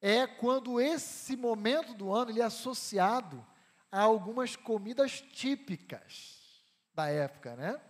[0.01, 3.47] é quando esse momento do ano ele é associado
[3.89, 6.61] a algumas comidas típicas
[6.93, 7.81] da época, né?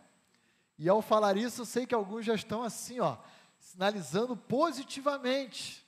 [0.77, 3.17] E ao falar isso, eu sei que alguns já estão assim, ó,
[3.59, 5.83] sinalizando positivamente,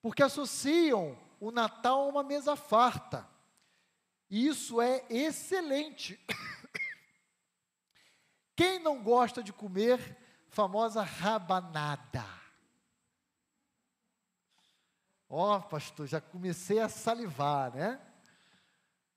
[0.00, 3.28] porque associam o Natal a uma mesa farta.
[4.30, 6.18] Isso é excelente.
[8.56, 10.16] Quem não gosta de comer
[10.48, 12.24] famosa rabanada?
[15.28, 18.00] Ó, oh, pastor, já comecei a salivar, né?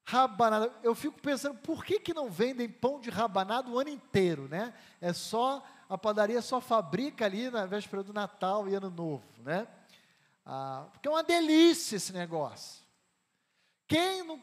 [0.04, 0.74] Rabanada.
[0.84, 4.74] Eu fico pensando, por que, que não vendem pão de rabanada o ano inteiro, né?
[5.00, 9.66] É só, a padaria só fabrica ali na véspera do Natal e Ano Novo, né?
[10.50, 12.82] Ah, porque é uma delícia esse negócio.
[13.86, 14.42] Quem não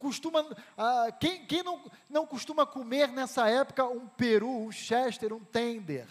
[0.00, 0.44] costuma,
[0.76, 6.08] ah, quem, quem não, não costuma comer nessa época um peru, um chester, um tender?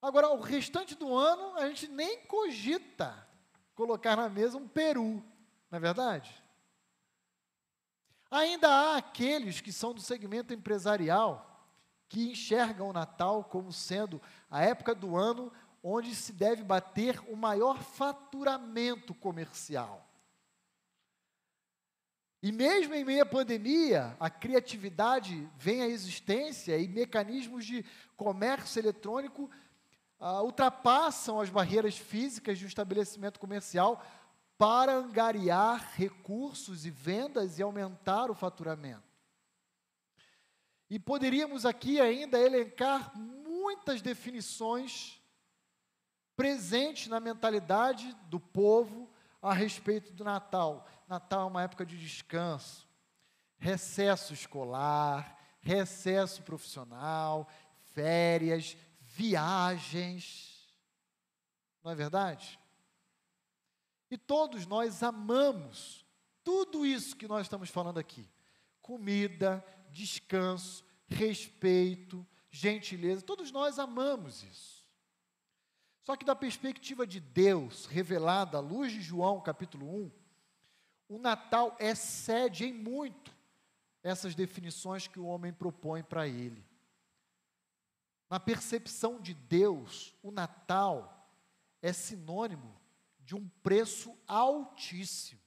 [0.00, 3.26] Agora, o restante do ano, a gente nem cogita
[3.74, 5.20] colocar na mesa um peru,
[5.68, 6.32] não é verdade?
[8.30, 11.66] Ainda há aqueles que são do segmento empresarial
[12.08, 17.36] que enxergam o Natal como sendo a época do ano onde se deve bater o
[17.36, 20.06] maior faturamento comercial.
[22.42, 27.84] E mesmo em meio à pandemia, a criatividade vem à existência e mecanismos de
[28.16, 29.50] comércio eletrônico
[30.18, 34.02] uh, ultrapassam as barreiras físicas de um estabelecimento comercial
[34.56, 39.02] para angariar recursos e vendas e aumentar o faturamento.
[40.88, 45.19] E poderíamos aqui ainda elencar muitas definições
[46.40, 49.10] presentes na mentalidade do povo
[49.42, 50.88] a respeito do Natal.
[51.06, 52.88] Natal é uma época de descanso,
[53.58, 57.46] recesso escolar, recesso profissional,
[57.92, 60.66] férias, viagens.
[61.84, 62.58] Não é verdade?
[64.10, 66.06] E todos nós amamos
[66.42, 68.26] tudo isso que nós estamos falando aqui:
[68.80, 73.20] comida, descanso, respeito, gentileza.
[73.20, 74.79] Todos nós amamos isso.
[76.10, 80.10] Só que, da perspectiva de Deus, revelada à luz de João, capítulo 1,
[81.08, 83.32] o Natal excede em muito
[84.02, 86.66] essas definições que o homem propõe para ele.
[88.28, 91.32] Na percepção de Deus, o Natal
[91.80, 92.74] é sinônimo
[93.20, 95.40] de um preço altíssimo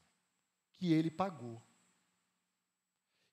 [0.71, 1.61] que ele pagou.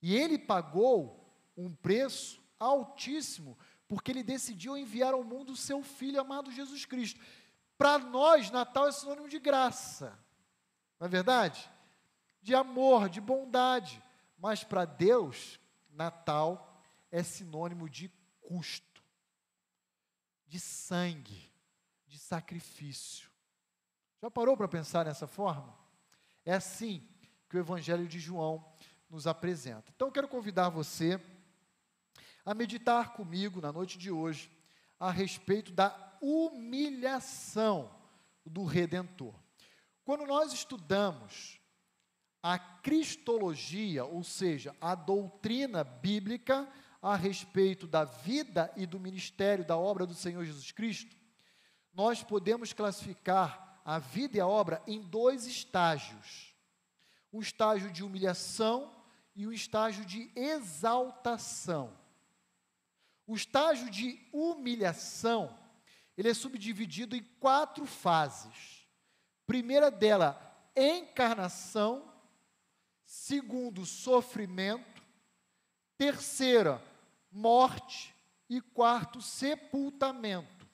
[0.02, 3.56] E ele pagou um preço altíssimo
[3.90, 7.20] porque ele decidiu enviar ao mundo o seu filho amado Jesus Cristo.
[7.76, 10.16] Para nós, Natal é sinônimo de graça,
[11.00, 11.68] não é verdade?
[12.40, 14.00] De amor, de bondade.
[14.38, 15.58] Mas para Deus,
[15.90, 16.80] Natal
[17.10, 18.08] é sinônimo de
[18.40, 19.02] custo,
[20.46, 21.52] de sangue,
[22.06, 23.28] de sacrifício.
[24.22, 25.76] Já parou para pensar nessa forma?
[26.44, 27.04] É assim
[27.48, 28.64] que o Evangelho de João
[29.08, 29.90] nos apresenta.
[29.92, 31.20] Então, quero convidar você
[32.50, 34.50] a meditar comigo na noite de hoje
[34.98, 37.88] a respeito da humilhação
[38.44, 39.32] do Redentor.
[40.04, 41.60] Quando nós estudamos
[42.42, 46.68] a cristologia, ou seja, a doutrina bíblica
[47.00, 51.16] a respeito da vida e do ministério da obra do Senhor Jesus Cristo,
[51.94, 56.52] nós podemos classificar a vida e a obra em dois estágios:
[57.32, 58.92] um estágio de humilhação
[59.36, 62.00] e um estágio de exaltação.
[63.30, 65.56] O estágio de humilhação,
[66.18, 68.84] ele é subdividido em quatro fases.
[69.46, 70.36] Primeira dela,
[70.74, 72.12] encarnação.
[73.06, 75.00] Segundo, sofrimento.
[75.96, 76.82] Terceira,
[77.30, 78.12] morte.
[78.48, 80.66] E quarto, sepultamento.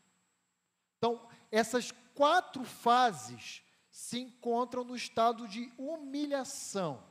[0.96, 7.04] Então, essas quatro fases se encontram no estado de humilhação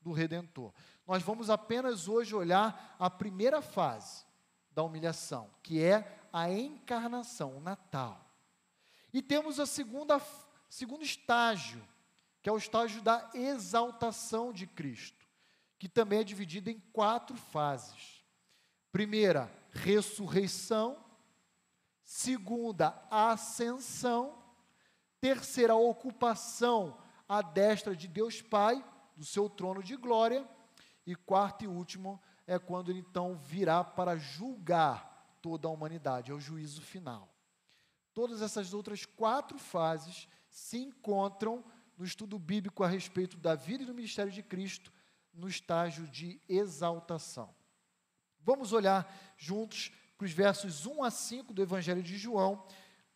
[0.00, 0.74] do Redentor.
[1.06, 4.28] Nós vamos apenas hoje olhar a primeira fase
[4.72, 8.24] da humilhação, que é a encarnação, o Natal.
[9.12, 10.20] E temos a segunda
[10.68, 11.82] segundo estágio,
[12.40, 15.26] que é o estágio da exaltação de Cristo,
[15.78, 18.24] que também é dividido em quatro fases.
[18.92, 20.96] Primeira, ressurreição.
[22.04, 24.40] Segunda, ascensão
[25.20, 26.96] terceira ocupação
[27.28, 28.82] à destra de Deus Pai,
[29.14, 30.48] do seu trono de glória,
[31.06, 32.20] e quarto e último
[32.50, 37.32] é quando ele então virá para julgar toda a humanidade, é o juízo final.
[38.12, 41.64] Todas essas outras quatro fases se encontram
[41.96, 44.92] no estudo bíblico a respeito da vida e do ministério de Cristo,
[45.32, 47.54] no estágio de exaltação.
[48.40, 52.66] Vamos olhar juntos para os versos 1 a 5 do Evangelho de João,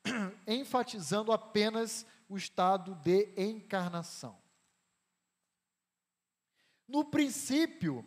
[0.46, 4.38] enfatizando apenas o estado de encarnação.
[6.86, 8.06] No princípio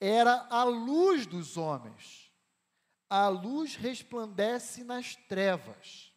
[0.00, 2.32] era a luz dos homens.
[3.08, 6.12] A luz resplandece nas trevas,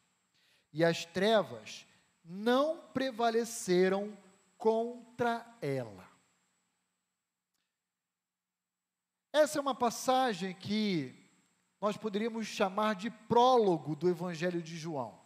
[0.73, 1.85] e as trevas
[2.23, 4.17] não prevaleceram
[4.57, 6.07] contra ela.
[9.31, 11.13] Essa é uma passagem que
[11.79, 15.19] nós poderíamos chamar de prólogo do Evangelho de João.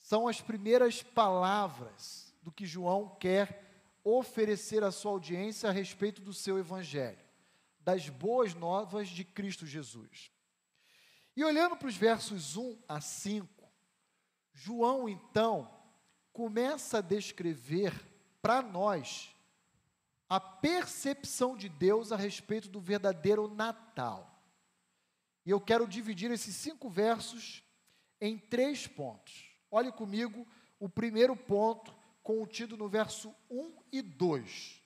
[0.00, 3.64] São as primeiras palavras do que João quer
[4.04, 7.23] oferecer à sua audiência a respeito do seu Evangelho,
[7.84, 10.32] das boas novas de Cristo Jesus.
[11.36, 13.70] E olhando para os versos 1 a 5,
[14.54, 15.70] João então
[16.32, 17.92] começa a descrever
[18.40, 19.34] para nós
[20.28, 24.42] a percepção de Deus a respeito do verdadeiro Natal.
[25.44, 27.62] E eu quero dividir esses cinco versos
[28.20, 29.44] em três pontos.
[29.70, 30.46] Olhe comigo
[30.80, 34.82] o primeiro ponto, contido no verso 1 e 2.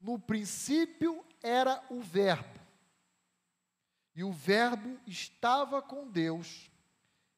[0.00, 2.58] No princípio era o Verbo,
[4.14, 6.70] e o Verbo estava com Deus,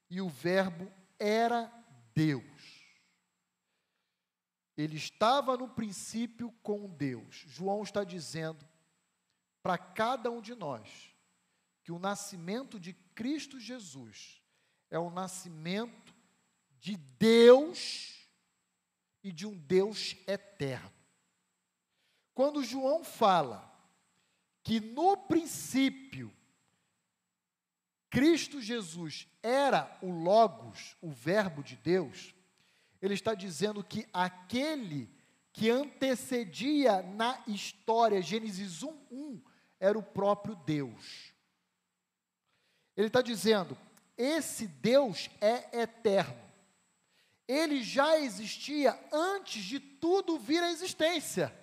[0.08, 0.88] e o Verbo
[1.18, 1.72] era
[2.14, 2.44] Deus.
[4.76, 7.44] Ele estava no princípio com Deus.
[7.48, 8.64] João está dizendo
[9.62, 11.12] para cada um de nós
[11.82, 14.40] que o nascimento de Cristo Jesus
[14.90, 16.14] é o nascimento
[16.78, 18.28] de Deus
[19.24, 20.92] e de um Deus eterno.
[22.34, 23.75] Quando João fala
[24.66, 26.34] que no princípio
[28.10, 32.34] Cristo Jesus era o Logos, o Verbo de Deus,
[33.00, 35.08] ele está dizendo que aquele
[35.52, 39.42] que antecedia na história, Gênesis 1, 1,
[39.78, 41.32] era o próprio Deus.
[42.96, 43.78] Ele está dizendo:
[44.18, 46.42] esse Deus é eterno.
[47.46, 51.56] Ele já existia antes de tudo vir à existência.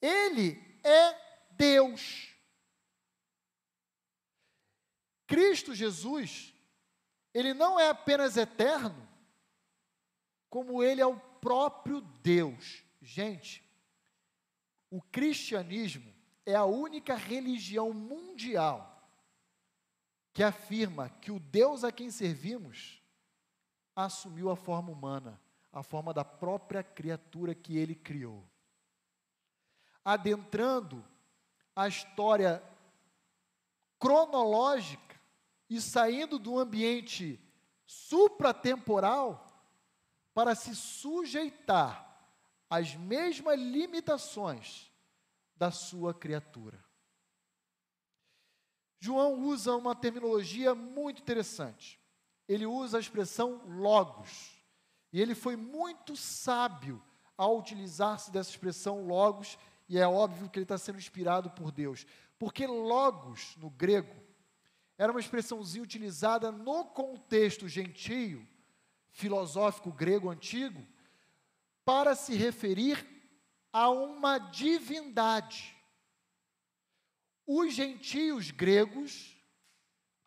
[0.00, 2.34] Ele é Deus.
[5.26, 6.54] Cristo Jesus
[7.38, 9.08] ele não é apenas eterno,
[10.50, 12.82] como ele é o próprio Deus.
[13.00, 13.62] Gente,
[14.90, 16.12] o cristianismo
[16.44, 18.94] é a única religião mundial
[20.32, 23.02] que afirma que o Deus a quem servimos
[23.94, 25.40] assumiu a forma humana,
[25.72, 28.48] a forma da própria criatura que ele criou.
[30.08, 31.04] Adentrando
[31.76, 32.62] a história
[33.98, 35.20] cronológica
[35.68, 37.38] e saindo do ambiente
[37.84, 39.46] supratemporal
[40.32, 42.26] para se sujeitar
[42.70, 44.90] às mesmas limitações
[45.54, 46.82] da sua criatura.
[48.98, 52.00] João usa uma terminologia muito interessante.
[52.48, 54.56] Ele usa a expressão logos.
[55.12, 57.02] E ele foi muito sábio
[57.36, 62.06] ao utilizar-se dessa expressão logos, e é óbvio que ele está sendo inspirado por Deus.
[62.38, 64.14] Porque logos, no grego,
[64.98, 68.46] era uma expressãozinha utilizada no contexto gentio,
[69.10, 70.86] filosófico grego antigo,
[71.84, 73.06] para se referir
[73.72, 75.74] a uma divindade.
[77.46, 79.36] Os gentios gregos,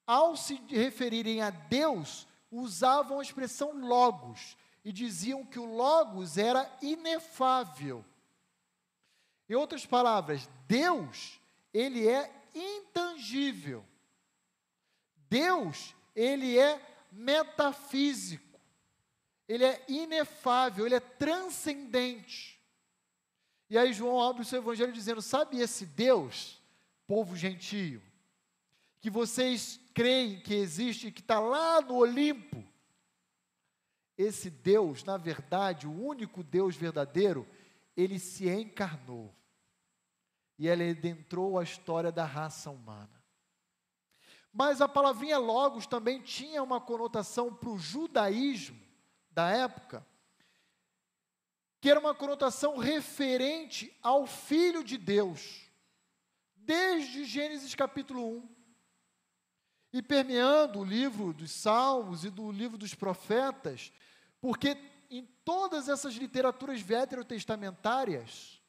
[0.07, 6.69] ao se referirem a Deus, usavam a expressão logos e diziam que o logos era
[6.81, 8.03] inefável.
[9.51, 11.41] Em outras palavras, Deus,
[11.73, 13.85] ele é intangível.
[15.29, 16.81] Deus, ele é
[17.11, 18.57] metafísico,
[19.49, 22.63] ele é inefável, ele é transcendente.
[23.69, 26.61] E aí João abre o seu evangelho dizendo: Sabe esse Deus,
[27.05, 28.01] povo gentio,
[29.01, 32.63] que vocês creem que existe, que está lá no Olimpo?
[34.17, 37.45] Esse Deus, na verdade, o único Deus verdadeiro,
[37.97, 39.35] ele se encarnou.
[40.61, 43.09] E ele adentrou a história da raça humana.
[44.53, 48.79] Mas a palavrinha logos também tinha uma conotação para o judaísmo
[49.31, 50.05] da época,
[51.79, 55.67] que era uma conotação referente ao Filho de Deus,
[56.55, 58.55] desde Gênesis capítulo 1.
[59.93, 63.91] E permeando o livro dos Salmos e do livro dos profetas,
[64.39, 64.77] porque
[65.09, 68.60] em todas essas literaturas veterotestamentárias,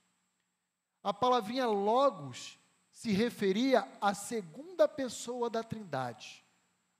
[1.02, 2.58] a palavrinha logos
[2.90, 6.44] se referia à segunda pessoa da Trindade,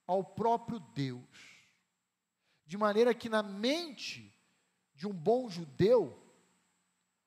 [0.07, 1.23] ao próprio Deus.
[2.67, 4.35] De maneira que na mente
[4.95, 6.19] de um bom judeu,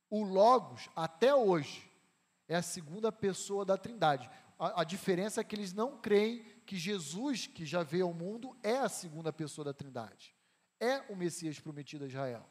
[0.10, 1.92] o Logos, até hoje,
[2.48, 4.30] é a segunda pessoa da Trindade.
[4.58, 8.56] A, a, diferença é que eles não creem que Jesus, que já veio ao mundo,
[8.64, 10.34] é a segunda pessoa da Trindade.
[10.80, 12.50] É o Messias prometido a Israel.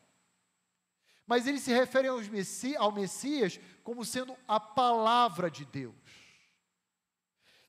[1.27, 5.95] Mas eles se referem Messi, ao Messias como sendo a palavra de Deus.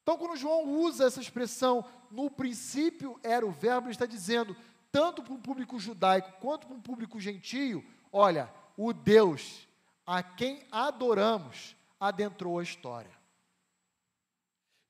[0.02, 4.56] Então, quando João usa essa expressão, no princípio era o Verbo, ele está dizendo,
[4.92, 9.68] tanto para um público judaico quanto para um público gentio, olha, o Deus
[10.06, 13.12] a quem adoramos adentrou a história.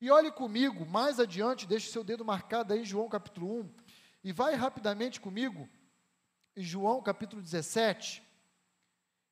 [0.00, 3.70] E olhe comigo, mais adiante, deixe seu dedo marcado aí em João capítulo 1,
[4.24, 5.66] e vai rapidamente comigo
[6.54, 8.22] em João capítulo 17,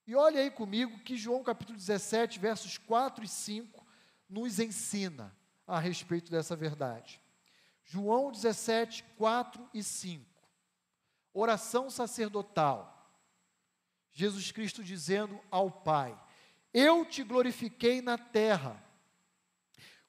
[0.07, 3.87] e olhe aí comigo que João capítulo 17, versos 4 e 5,
[4.29, 5.35] nos ensina
[5.67, 7.21] a respeito dessa verdade.
[7.85, 10.25] João 17, 4 e 5.
[11.33, 12.91] Oração sacerdotal.
[14.13, 16.19] Jesus Cristo dizendo ao Pai:
[16.73, 18.83] Eu te glorifiquei na terra,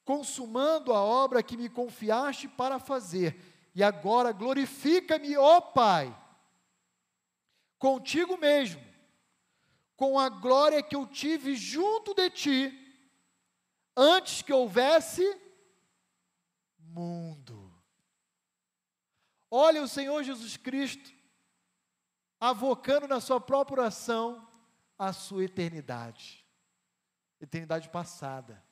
[0.04, 3.39] consumando a obra que me confiaste para fazer,
[3.74, 6.16] e agora glorifica-me, ó Pai,
[7.80, 8.95] contigo mesmo
[9.96, 12.98] com a glória que eu tive junto de ti,
[13.96, 15.24] antes que houvesse
[16.78, 17.74] mundo.
[19.50, 21.14] Olha o Senhor Jesus Cristo
[22.39, 24.48] avocando na sua própria oração
[24.98, 26.46] a sua eternidade,
[27.39, 28.64] eternidade passada.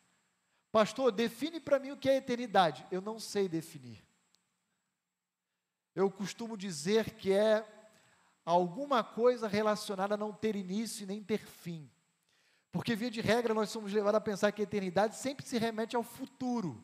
[0.71, 2.86] Pastor, define para mim o que é eternidade.
[2.91, 4.03] Eu não sei definir.
[5.95, 7.63] Eu costumo dizer que é
[8.45, 11.89] alguma coisa relacionada a não ter início e nem ter fim.
[12.71, 15.95] Porque, via de regra, nós somos levados a pensar que a eternidade sempre se remete
[15.95, 16.83] ao futuro,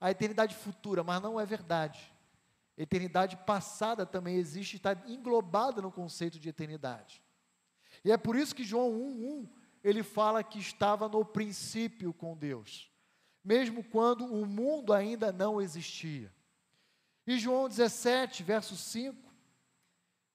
[0.00, 2.12] à eternidade futura, mas não é verdade.
[2.76, 7.22] Eternidade passada também existe, está englobada no conceito de eternidade.
[8.04, 9.48] E é por isso que João 1,1
[9.82, 12.90] ele fala que estava no princípio com Deus,
[13.44, 16.32] mesmo quando o mundo ainda não existia.
[17.26, 19.31] E João 17, verso 5,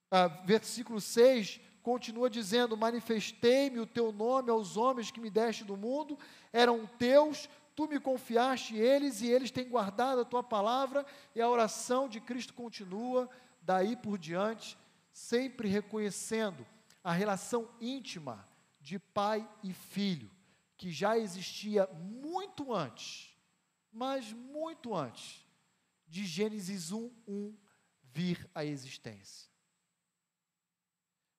[0.09, 5.77] ah, versículo 6, continua dizendo: Manifestei-me o teu nome aos homens que me deste do
[5.77, 6.17] mundo,
[6.51, 11.05] eram teus, tu me confiaste eles e eles têm guardado a tua palavra,
[11.35, 13.29] e a oração de Cristo continua
[13.61, 14.77] daí por diante,
[15.11, 16.65] sempre reconhecendo
[17.03, 18.47] a relação íntima
[18.81, 20.29] de pai e filho,
[20.77, 23.35] que já existia muito antes,
[23.91, 25.45] mas muito antes
[26.07, 27.57] de Gênesis 1, 1
[28.03, 29.56] vir à existência.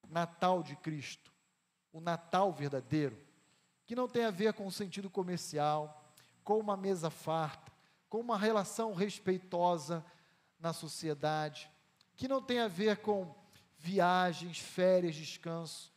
[0.09, 1.33] Natal de Cristo,
[1.93, 3.19] o Natal verdadeiro,
[3.87, 7.73] que não tem a ver com o sentido comercial, com uma mesa farta,
[8.09, 10.05] com uma relação respeitosa
[10.59, 11.71] na sociedade,
[12.17, 13.35] que não tem a ver com
[13.77, 15.93] viagens, férias, descanso.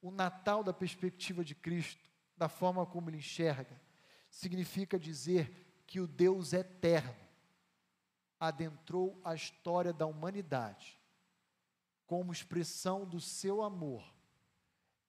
[0.00, 3.80] O Natal da perspectiva de Cristo, da forma como ele enxerga,
[4.30, 7.14] significa dizer que o Deus eterno
[8.38, 10.95] adentrou a história da humanidade
[12.06, 14.14] como expressão do seu amor,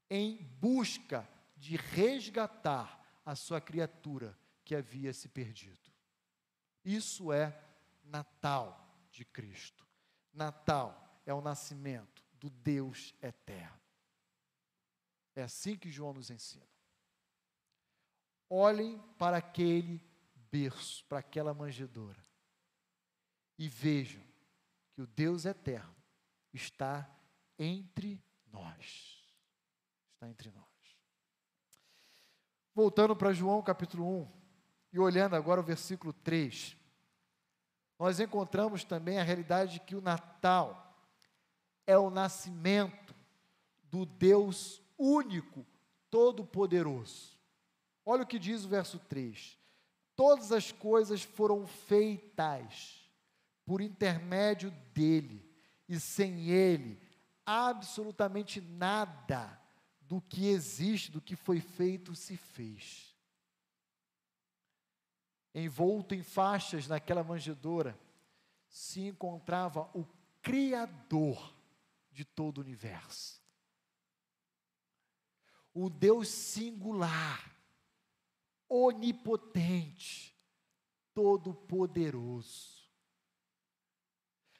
[0.10, 5.92] em busca de resgatar a sua criatura que havia se perdido.
[6.84, 7.62] Isso é
[8.04, 9.86] Natal de Cristo.
[10.34, 13.80] Natal é o nascimento do Deus eterno.
[15.36, 16.66] É assim que João nos ensina.
[18.50, 20.02] Olhem para aquele
[20.50, 22.24] berço, para aquela manjedoura,
[23.58, 24.24] e vejam
[24.94, 25.97] que o Deus eterno
[26.54, 27.10] está
[27.58, 29.24] entre nós.
[30.14, 30.66] Está entre nós.
[32.74, 34.32] Voltando para João capítulo 1
[34.94, 36.78] e olhando agora o versículo 3,
[37.98, 40.96] nós encontramos também a realidade de que o Natal
[41.88, 43.16] é o nascimento
[43.84, 45.66] do Deus único,
[46.10, 47.38] todo-poderoso.
[48.06, 49.58] Olha o que diz o verso 3:
[50.16, 53.10] Todas as coisas foram feitas
[53.66, 55.47] por intermédio dele
[55.88, 57.00] e sem Ele,
[57.46, 59.60] absolutamente nada
[60.02, 63.16] do que existe, do que foi feito, se fez.
[65.54, 67.98] Envolto em faixas naquela manjedoura,
[68.68, 70.06] se encontrava o
[70.42, 71.56] Criador
[72.12, 73.42] de todo o universo.
[75.74, 77.56] O Deus singular,
[78.70, 80.36] onipotente,
[81.14, 82.77] todo-poderoso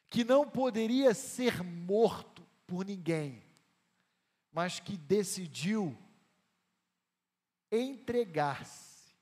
[0.10, 3.44] que não poderia ser morto por ninguém,
[4.52, 5.98] mas que decidiu
[7.72, 9.16] entregar-se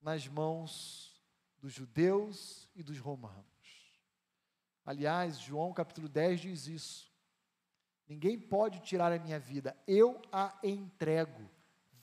[0.00, 1.20] nas mãos
[1.58, 3.44] dos judeus e dos romanos.
[4.84, 7.12] Aliás, João capítulo 10 diz isso.
[8.06, 11.50] Ninguém pode tirar a minha vida, eu a entrego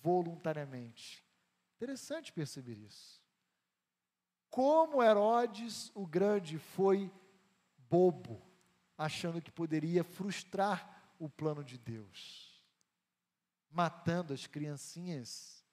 [0.01, 1.25] voluntariamente.
[1.77, 3.23] Interessante perceber isso.
[4.49, 7.09] Como Herodes o Grande foi
[7.93, 8.41] bobo,
[8.97, 12.59] achando que poderia frustrar o plano de Deus,
[13.69, 15.63] matando as criancinhas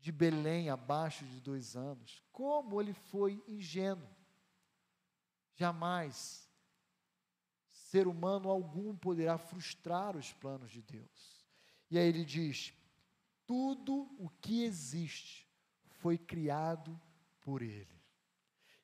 [0.00, 2.20] de Belém abaixo de dois anos.
[2.32, 4.10] Como ele foi ingênuo.
[5.54, 6.50] Jamais
[7.70, 11.46] ser humano algum poderá frustrar os planos de Deus.
[11.88, 12.74] E aí ele diz:
[13.46, 15.48] tudo o que existe
[16.00, 17.00] foi criado
[17.40, 17.95] por ele.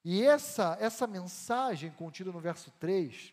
[0.05, 3.33] E essa, essa mensagem contida no verso 3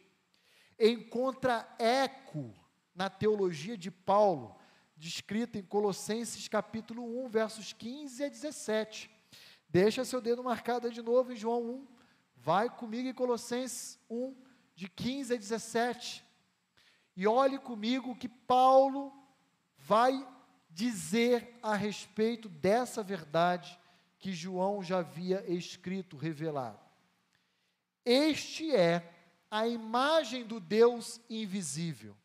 [0.80, 2.54] encontra eco
[2.94, 4.56] na teologia de Paulo,
[4.96, 9.10] descrita em Colossenses capítulo 1, versos 15 a 17.
[9.68, 11.88] Deixa seu dedo marcado de novo em João 1.
[12.36, 14.36] Vai comigo em Colossenses 1,
[14.76, 16.24] de 15 a 17.
[17.16, 19.12] E olhe comigo o que Paulo
[19.78, 20.26] vai
[20.70, 23.80] dizer a respeito dessa verdade
[24.20, 26.80] que João já havia escrito, revelado.
[28.06, 29.16] Este é
[29.50, 32.16] a imagem do Deus invisível.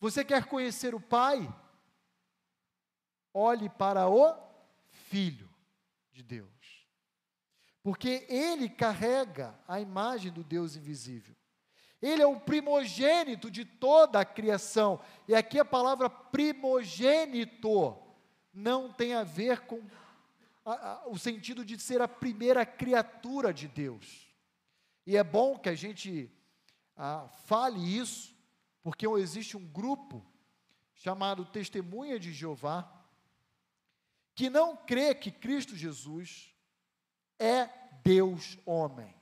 [0.00, 1.52] Você quer conhecer o Pai?
[3.34, 4.36] Olhe para o
[4.88, 5.48] Filho
[6.12, 6.86] de Deus.
[7.82, 11.34] Porque ele carrega a imagem do Deus invisível.
[12.00, 15.00] Ele é o primogênito de toda a criação.
[15.26, 17.96] E aqui a palavra primogênito
[18.52, 19.80] não tem a ver com
[20.64, 24.32] a, a, o sentido de ser a primeira criatura de Deus.
[25.06, 26.30] E é bom que a gente
[26.96, 28.34] a, fale isso,
[28.82, 30.24] porque existe um grupo
[30.94, 32.90] chamado Testemunha de Jeová,
[34.34, 36.54] que não crê que Cristo Jesus
[37.38, 37.68] é
[38.04, 39.14] Deus homem.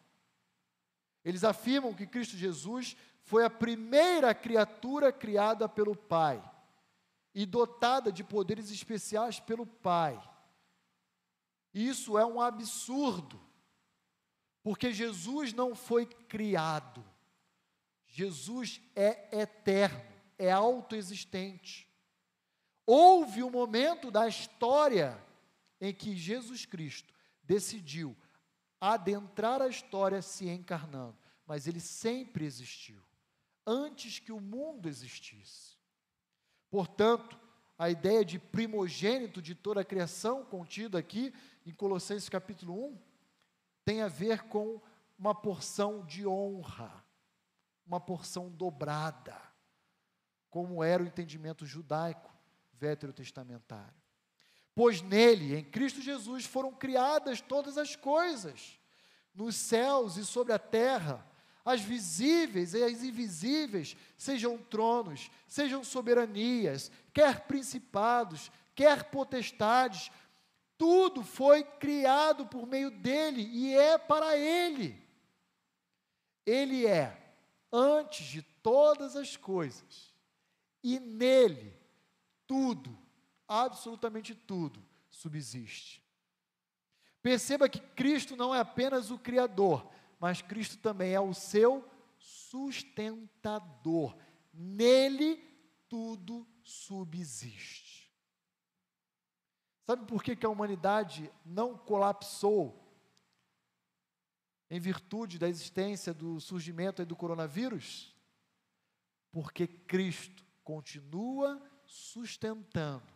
[1.24, 6.42] Eles afirmam que Cristo Jesus foi a primeira criatura criada pelo Pai
[7.34, 10.20] e dotada de poderes especiais pelo Pai.
[11.72, 13.40] Isso é um absurdo,
[14.62, 17.04] porque Jesus não foi criado,
[18.06, 20.02] Jesus é eterno,
[20.36, 21.88] é autoexistente.
[22.84, 25.16] Houve um momento da história
[25.80, 27.14] em que Jesus Cristo
[27.44, 28.16] decidiu
[28.80, 31.16] adentrar a história se encarnando,
[31.46, 33.00] mas ele sempre existiu,
[33.66, 35.76] antes que o mundo existisse.
[36.70, 37.38] Portanto,
[37.78, 41.32] a ideia de primogênito de toda a criação, contida aqui
[41.64, 42.98] em Colossenses capítulo 1,
[43.84, 44.80] tem a ver com
[45.18, 47.04] uma porção de honra,
[47.86, 49.36] uma porção dobrada,
[50.48, 52.32] como era o entendimento judaico
[52.72, 54.00] veterotestamentário.
[54.74, 58.78] Pois nele, em Cristo Jesus, foram criadas todas as coisas,
[59.34, 61.26] nos céus e sobre a terra,
[61.64, 70.10] as visíveis e as invisíveis, sejam tronos, sejam soberanias, quer principados, quer potestades,
[70.80, 74.98] tudo foi criado por meio dele e é para ele.
[76.46, 77.34] Ele é
[77.70, 80.14] antes de todas as coisas,
[80.82, 81.78] e nele
[82.46, 82.96] tudo
[83.46, 86.02] absolutamente tudo subsiste.
[87.20, 89.86] Perceba que Cristo não é apenas o Criador,
[90.18, 94.16] mas Cristo também é o seu sustentador.
[94.50, 95.36] Nele
[95.90, 98.09] tudo subsiste.
[99.86, 102.80] Sabe por que, que a humanidade não colapsou
[104.70, 108.14] em virtude da existência do surgimento do coronavírus?
[109.32, 113.12] Porque Cristo continua sustentando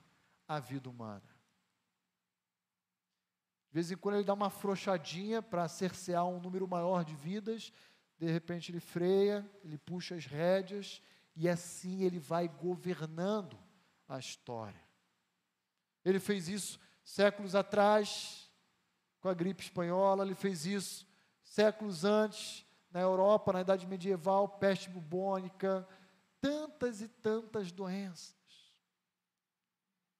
[0.48, 1.22] a vida humana.
[3.68, 7.72] De vez em quando ele dá uma afrouxadinha para cercear um número maior de vidas,
[8.18, 11.02] de repente ele freia, ele puxa as rédeas,
[11.36, 13.58] e assim ele vai governando
[14.08, 14.83] a história.
[16.04, 18.50] Ele fez isso séculos atrás,
[19.20, 21.06] com a gripe espanhola, ele fez isso
[21.42, 25.86] séculos antes, na Europa, na Idade Medieval, peste bubônica,
[26.40, 28.34] tantas e tantas doenças.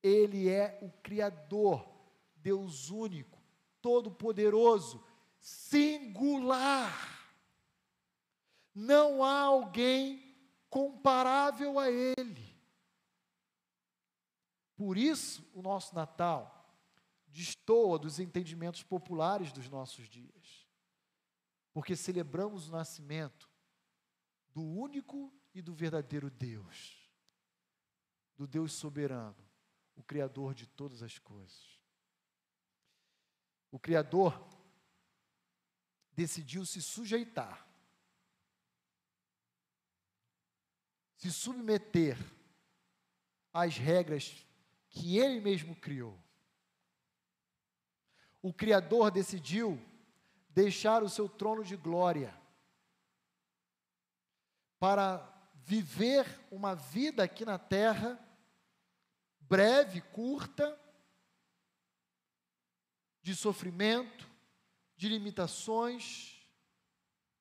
[0.03, 1.87] Ele é o Criador,
[2.37, 3.39] Deus único,
[3.81, 5.05] todo-poderoso,
[5.41, 6.93] singular.
[8.75, 10.37] Não há alguém
[10.69, 12.44] comparável a Ele.
[14.85, 16.71] Por isso, o nosso Natal
[17.29, 20.69] destoa dos entendimentos populares dos nossos dias,
[21.73, 23.49] porque celebramos o nascimento
[24.51, 27.11] do único e do verdadeiro Deus,
[28.37, 29.43] do Deus soberano,
[29.97, 31.81] o Criador de todas as coisas.
[33.71, 34.47] o Criador
[36.13, 37.67] decidiu se sujeitar,
[41.17, 42.19] se submeter
[43.51, 44.47] às regras
[44.95, 46.17] que ele mesmo criou.
[48.41, 49.79] O Criador decidiu
[50.51, 52.33] deixar o seu trono de glória
[54.79, 55.19] para
[55.65, 58.19] viver uma vida aqui na terra,
[59.41, 60.79] breve, curta,
[63.21, 64.31] de sofrimento,
[64.95, 66.47] de limitações,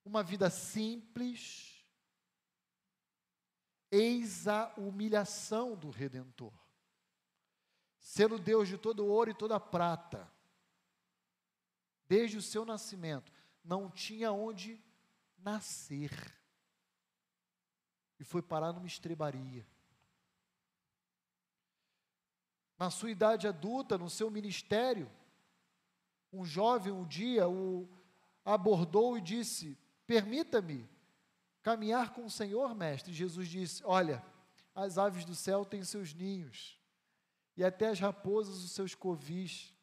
[0.04, 1.86] uma vida simples.
[3.92, 6.63] Eis a humilhação do Redentor.
[8.04, 10.30] Sendo Deus de todo ouro e toda prata,
[12.06, 13.32] desde o seu nascimento,
[13.64, 14.78] não tinha onde
[15.38, 16.12] nascer.
[18.20, 19.66] E foi parar numa estrebaria.
[22.78, 25.10] Na sua idade adulta, no seu ministério,
[26.32, 27.88] um jovem um dia o
[28.44, 30.90] abordou e disse: Permita-me
[31.62, 33.14] caminhar com o Senhor, mestre.
[33.14, 34.22] Jesus disse: Olha,
[34.76, 36.83] as aves do céu têm seus ninhos,
[37.56, 39.74] e até as raposas os seus covis.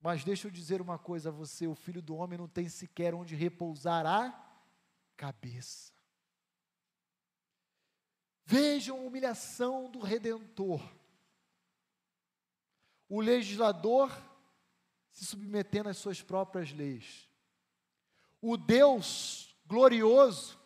[0.00, 3.14] Mas deixa eu dizer uma coisa a você: o filho do homem não tem sequer
[3.14, 4.32] onde repousar a
[5.16, 5.92] cabeça.
[8.44, 10.82] Vejam a humilhação do redentor.
[13.08, 14.10] O legislador
[15.12, 17.28] se submetendo às suas próprias leis.
[18.40, 20.58] O Deus glorioso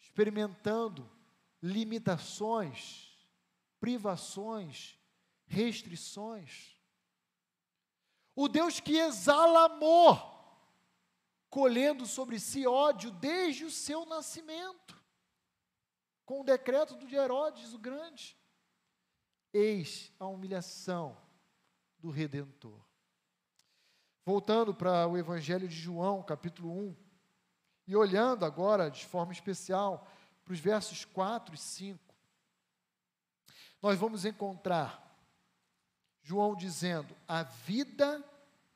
[0.00, 1.08] experimentando
[1.62, 3.15] limitações,
[3.86, 4.98] privações,
[5.46, 6.76] restrições.
[8.34, 10.20] O Deus que exala amor,
[11.48, 15.00] colhendo sobre si ódio desde o seu nascimento,
[16.24, 18.36] com o decreto de Herodes o Grande.
[19.52, 21.16] Eis a humilhação
[22.00, 22.84] do Redentor.
[24.24, 26.96] Voltando para o Evangelho de João, capítulo 1,
[27.86, 30.10] e olhando agora de forma especial
[30.44, 32.05] para os versos 4 e 5,
[33.80, 35.06] nós vamos encontrar
[36.26, 38.24] João dizendo: a vida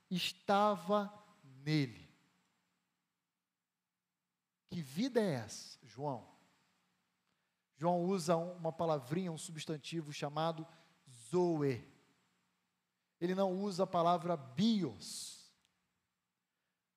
[0.09, 1.13] estava
[1.65, 2.09] nele.
[4.69, 6.25] Que vida é essa, João?
[7.77, 10.65] João usa uma palavrinha, um substantivo chamado
[11.29, 11.85] zoe.
[13.21, 15.53] Ele não usa a palavra bios.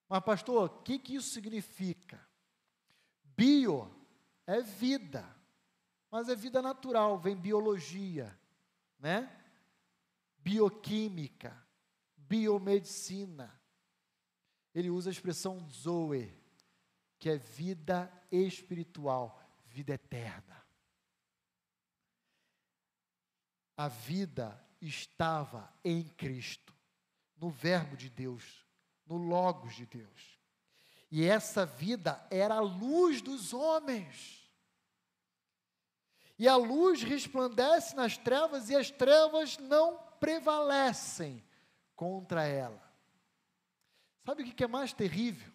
[0.07, 2.23] Mas, pastor, o que, que isso significa?
[3.23, 3.91] Bio
[4.45, 5.25] é vida,
[6.13, 8.39] mas é vida natural, vem biologia,
[8.99, 9.35] né?
[10.37, 11.59] Bioquímica,
[12.15, 13.59] biomedicina.
[14.75, 16.31] Ele usa a expressão zoe,
[17.17, 20.63] que é vida espiritual, vida eterna.
[23.75, 26.75] A vida estava em Cristo,
[27.37, 28.63] no Verbo de Deus,
[29.07, 30.39] no Logos de Deus.
[31.09, 34.42] E essa vida era a luz dos homens.
[36.37, 41.43] E a luz resplandece nas trevas e as trevas não prevalecem
[41.95, 42.81] contra ela.
[44.25, 45.51] Sabe o que é mais terrível?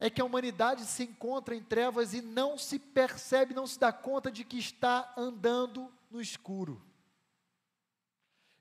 [0.00, 3.92] É que a humanidade se encontra em trevas e não se percebe, não se dá
[3.92, 6.82] conta de que está andando no escuro.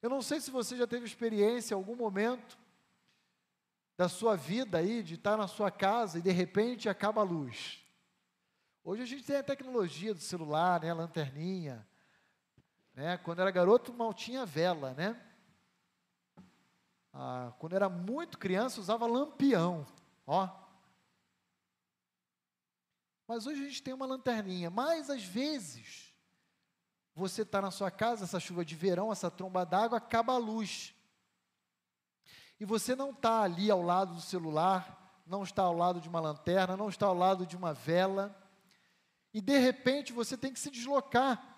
[0.02, 2.60] Eu não sei se você já teve experiência em algum momento
[3.98, 7.80] da sua vida aí, de estar na sua casa e de repente acaba a luz.
[8.84, 11.88] Hoje a gente tem a tecnologia do celular, né, lanterninha.
[12.96, 13.18] Né?
[13.20, 15.22] Quando era garoto, mal tinha vela, né?
[17.14, 19.86] Ah, quando era muito criança, usava lampião,
[20.26, 20.50] ó.
[23.28, 24.70] Mas hoje a gente tem uma lanterninha.
[24.72, 26.14] Mas às vezes,
[27.14, 30.96] você está na sua casa, essa chuva de verão, essa tromba d'água, acaba a luz.
[32.60, 36.20] E você não está ali ao lado do celular, não está ao lado de uma
[36.20, 38.36] lanterna, não está ao lado de uma vela.
[39.34, 41.52] E de repente você tem que se deslocar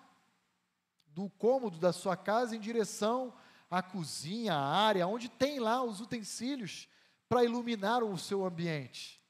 [1.06, 3.34] do cômodo da sua casa em direção
[3.70, 6.88] à cozinha, à área, onde tem lá os utensílios
[7.28, 9.20] para iluminar o seu ambiente.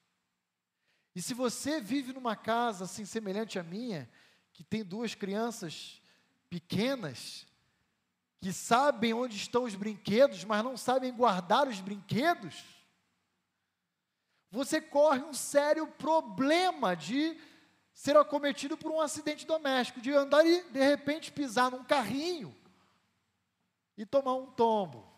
[1.14, 4.11] E se você vive numa casa assim semelhante à minha,
[4.53, 6.03] que tem duas crianças
[6.51, 7.47] pequenas,
[8.40, 12.62] que sabem onde estão os brinquedos, mas não sabem guardar os brinquedos,
[14.51, 17.36] você corre um sério problema de
[17.95, 22.55] ser acometido por um acidente doméstico, de andar e de repente pisar num carrinho
[23.97, 25.09] e tomar um tombo.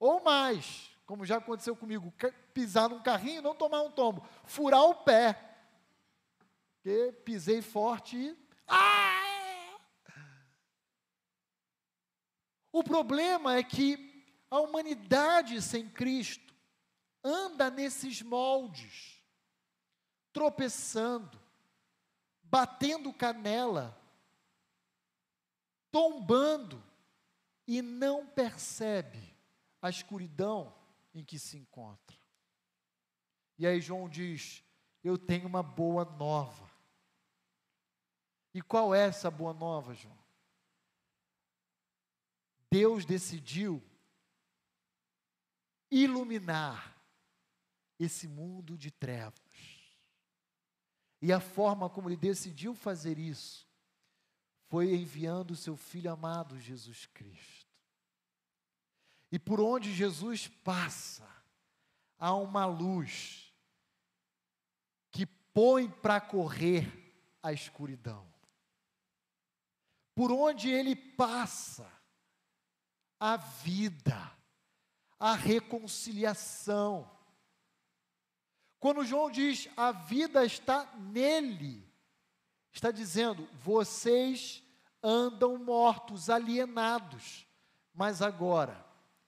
[0.00, 2.12] Ou mais, como já aconteceu comigo,
[2.54, 5.38] pisar num carrinho e não tomar um tombo, furar o pé.
[6.70, 8.48] Porque pisei forte e.
[8.66, 9.78] Ah!
[12.72, 16.54] O problema é que a humanidade sem Cristo
[17.22, 19.22] anda nesses moldes,
[20.32, 21.38] tropeçando,
[22.50, 23.98] batendo canela,
[25.90, 26.82] tombando
[27.66, 29.36] e não percebe
[29.80, 30.74] a escuridão
[31.14, 32.16] em que se encontra.
[33.58, 34.64] E aí João diz:
[35.02, 36.68] Eu tenho uma boa nova.
[38.54, 40.18] E qual é essa boa nova, João?
[42.70, 43.82] Deus decidiu
[45.90, 46.96] iluminar
[47.98, 49.47] esse mundo de trevas.
[51.20, 53.66] E a forma como ele decidiu fazer isso
[54.68, 57.66] foi enviando o seu filho amado Jesus Cristo.
[59.30, 61.28] E por onde Jesus passa,
[62.18, 63.52] há uma luz
[65.10, 66.86] que põe para correr
[67.42, 68.26] a escuridão.
[70.14, 71.90] Por onde ele passa,
[73.18, 74.32] a vida,
[75.18, 77.10] a reconciliação.
[78.80, 81.84] Quando João diz a vida está nele,
[82.72, 84.62] está dizendo: vocês
[85.02, 87.46] andam mortos, alienados,
[87.92, 88.84] mas agora,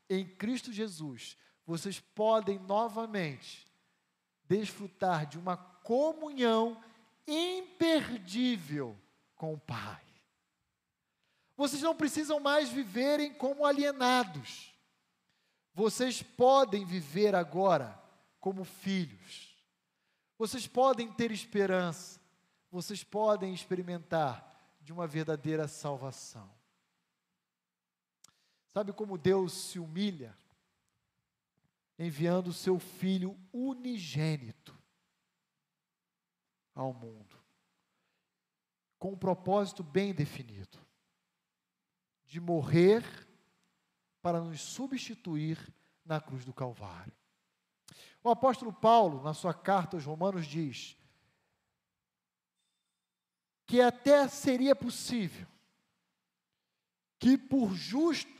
[0.08, 1.36] em Cristo Jesus,
[1.66, 3.66] vocês podem novamente
[4.44, 6.82] desfrutar de uma comunhão
[7.26, 8.96] imperdível
[9.34, 10.02] com o Pai.
[11.56, 14.74] Vocês não precisam mais viverem como alienados.
[15.74, 17.99] Vocês podem viver agora
[18.40, 19.54] como filhos.
[20.38, 22.20] Vocês podem ter esperança.
[22.70, 24.50] Vocês podem experimentar
[24.80, 26.50] de uma verdadeira salvação.
[28.68, 30.36] Sabe como Deus se humilha?
[31.98, 34.78] Enviando o seu filho unigênito
[36.74, 37.36] ao mundo,
[38.98, 40.78] com um propósito bem definido
[42.24, 43.04] de morrer
[44.22, 45.58] para nos substituir
[46.04, 47.19] na cruz do Calvário.
[48.22, 50.96] O apóstolo Paulo, na sua carta aos Romanos, diz
[53.66, 55.46] que até seria possível
[57.18, 58.34] que por justos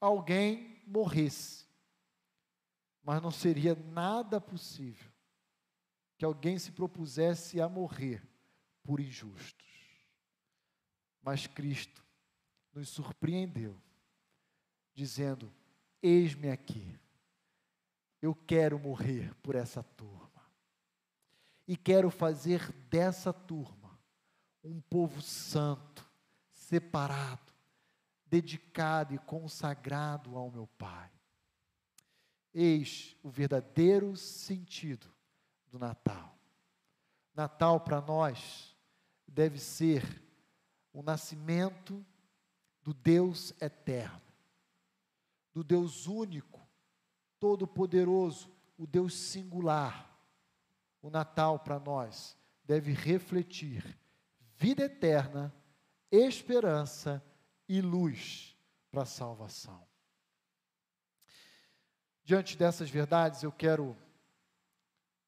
[0.00, 1.66] alguém morresse,
[3.02, 5.10] mas não seria nada possível
[6.18, 8.22] que alguém se propusesse a morrer
[8.82, 9.66] por injustos.
[11.22, 12.04] Mas Cristo
[12.74, 13.80] nos surpreendeu,
[14.94, 15.52] dizendo:
[16.02, 16.98] Eis-me aqui,
[18.20, 20.28] eu quero morrer por essa turma,
[21.66, 23.98] e quero fazer dessa turma
[24.62, 26.06] um povo santo,
[26.52, 27.52] separado,
[28.26, 31.10] dedicado e consagrado ao meu Pai.
[32.52, 35.06] Eis o verdadeiro sentido
[35.66, 36.36] do Natal.
[37.34, 38.76] Natal para nós
[39.26, 40.22] deve ser
[40.92, 42.04] o nascimento
[42.82, 44.22] do Deus eterno,
[45.52, 46.57] do Deus único,
[47.40, 50.06] todo-poderoso, o Deus singular.
[51.00, 53.98] O Natal para nós deve refletir
[54.56, 55.54] vida eterna,
[56.10, 57.24] esperança
[57.68, 58.56] e luz
[58.90, 59.86] para a salvação.
[62.24, 63.96] Diante dessas verdades, eu quero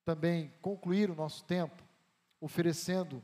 [0.05, 1.82] também concluir o nosso tempo
[2.41, 3.23] oferecendo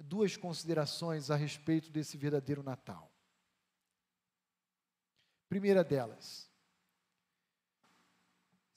[0.00, 3.10] duas considerações a respeito desse verdadeiro Natal.
[5.48, 6.50] Primeira delas,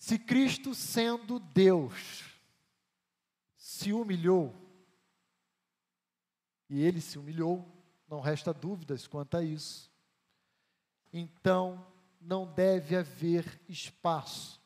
[0.08, 2.24] se Cristo, sendo Deus,
[3.58, 4.56] se humilhou,
[6.70, 7.70] e ele se humilhou,
[8.08, 9.92] não resta dúvidas quanto a isso,
[11.12, 11.86] então
[12.22, 14.62] não deve haver espaço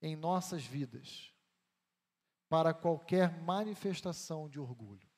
[0.00, 1.34] em nossas vidas
[2.48, 5.10] para qualquer manifestação de orgulho.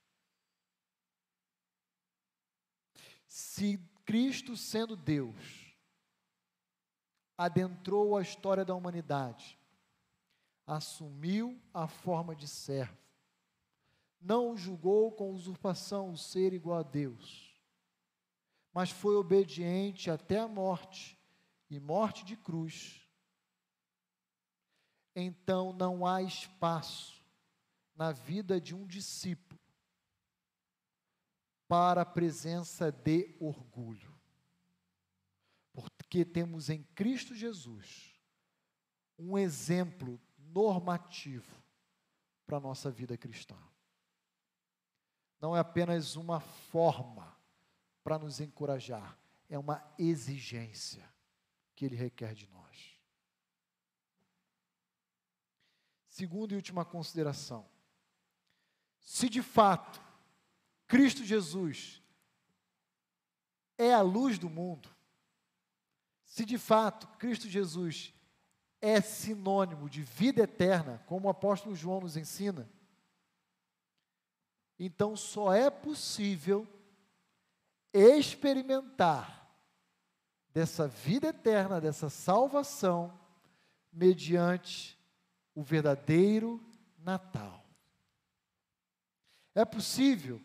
[3.26, 3.76] Se
[4.06, 5.63] Cristo, sendo Deus,
[7.36, 9.58] adentrou a história da humanidade,
[10.66, 12.96] assumiu a forma de servo,
[14.20, 17.54] não julgou com usurpação o ser igual a Deus,
[18.72, 21.18] mas foi obediente até a morte
[21.68, 23.00] e morte de cruz.
[25.14, 27.22] Então não há espaço
[27.94, 29.60] na vida de um discípulo
[31.68, 34.13] para a presença de orgulho.
[36.14, 38.20] Porque temos em Cristo Jesus
[39.18, 41.60] um exemplo normativo
[42.46, 43.58] para a nossa vida cristã.
[45.40, 47.36] Não é apenas uma forma
[48.04, 49.18] para nos encorajar,
[49.48, 51.04] é uma exigência
[51.74, 52.96] que ele requer de nós.
[56.06, 57.68] Segunda e última consideração.
[59.00, 60.00] Se de fato
[60.86, 62.00] Cristo Jesus
[63.76, 64.93] é a luz do mundo,
[66.34, 68.12] se de fato Cristo Jesus
[68.80, 72.68] é sinônimo de vida eterna, como o apóstolo João nos ensina,
[74.76, 76.66] então só é possível
[77.92, 79.48] experimentar
[80.48, 83.16] dessa vida eterna, dessa salvação,
[83.92, 84.98] mediante
[85.54, 86.60] o verdadeiro
[86.98, 87.64] Natal.
[89.54, 90.40] É possível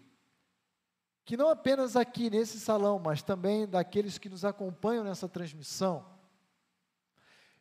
[1.29, 6.03] que não apenas aqui nesse salão, mas também daqueles que nos acompanham nessa transmissão,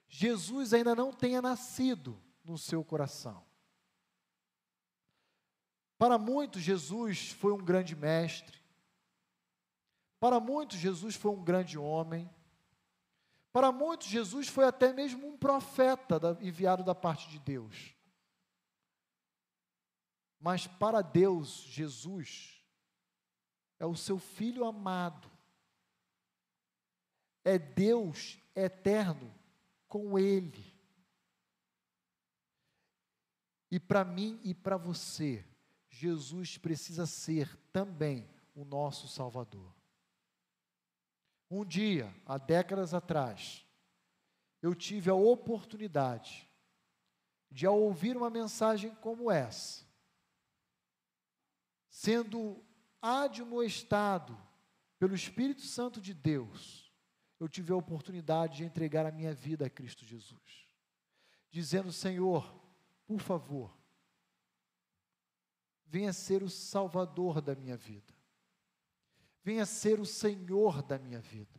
[0.09, 3.45] Jesus ainda não tenha nascido no seu coração.
[5.99, 8.59] Para muitos, Jesus foi um grande mestre.
[10.19, 12.27] Para muitos, Jesus foi um grande homem.
[13.53, 17.95] Para muitos, Jesus foi até mesmo um profeta enviado da parte de Deus.
[20.41, 22.58] Mas para Deus, Jesus
[23.79, 25.31] é o seu filho amado.
[27.45, 29.33] É Deus eterno
[29.87, 30.75] com Ele.
[33.71, 35.45] E para mim e para você,
[35.91, 39.75] Jesus precisa ser também o nosso Salvador.
[41.51, 43.67] Um dia, há décadas atrás,
[44.61, 46.51] eu tive a oportunidade
[47.51, 49.87] de, ao ouvir uma mensagem como essa,
[51.89, 52.63] sendo
[53.01, 54.39] admoestado
[54.99, 56.93] pelo Espírito Santo de Deus,
[57.39, 60.67] eu tive a oportunidade de entregar a minha vida a Cristo Jesus,
[61.51, 62.53] dizendo: Senhor,
[63.07, 63.77] por favor,
[65.87, 68.13] venha ser o Salvador da minha vida,
[69.43, 71.59] venha ser o Senhor da minha vida.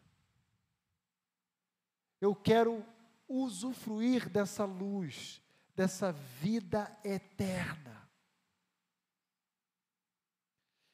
[2.19, 2.85] Eu quero
[3.27, 5.41] usufruir dessa luz,
[5.75, 7.98] dessa vida eterna.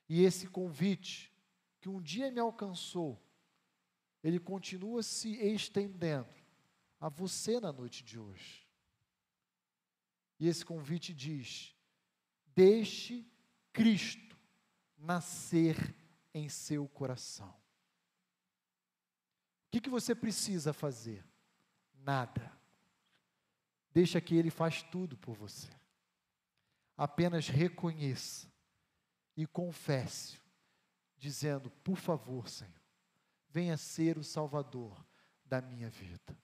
[0.07, 1.33] E esse convite
[1.81, 3.21] que um dia me alcançou,
[4.23, 6.33] ele continua se estendendo
[6.99, 8.65] a você na noite de hoje.
[10.39, 11.75] E esse convite diz:
[12.55, 13.25] Deixe
[13.71, 14.37] Cristo
[14.97, 15.95] nascer
[16.33, 17.49] em seu coração.
[17.49, 17.55] O
[19.71, 21.23] que, que você precisa fazer?
[21.93, 22.51] Nada.
[23.91, 25.69] Deixa que Ele faz tudo por você.
[26.97, 28.51] Apenas reconheça
[29.35, 30.39] e confesse,
[31.17, 32.73] dizendo: Por favor, Senhor,
[33.49, 35.05] venha ser o Salvador
[35.45, 36.37] da minha vida.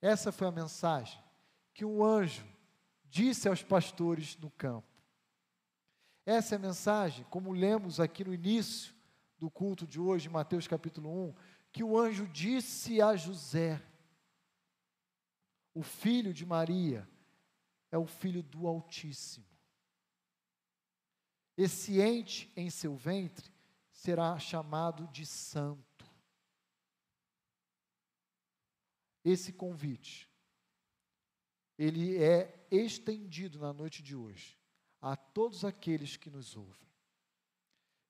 [0.00, 1.22] Essa foi a mensagem
[1.74, 2.46] que um anjo
[3.04, 4.86] disse aos pastores no campo.
[6.24, 8.94] Essa é a mensagem, como lemos aqui no início
[9.38, 11.34] do culto de hoje, Mateus capítulo 1,
[11.72, 13.82] que o anjo disse a José:
[15.72, 17.08] O filho de Maria
[17.90, 19.46] é o filho do Altíssimo.
[21.58, 23.52] Esse ente em seu ventre
[23.90, 26.06] será chamado de santo.
[29.24, 30.30] Esse convite,
[31.76, 34.56] ele é estendido na noite de hoje
[35.02, 36.88] a todos aqueles que nos ouvem.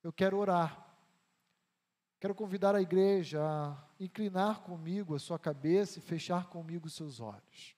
[0.02, 0.86] Eu quero orar.
[2.20, 7.18] Quero convidar a igreja a inclinar comigo a sua cabeça e fechar comigo os seus
[7.18, 7.77] olhos.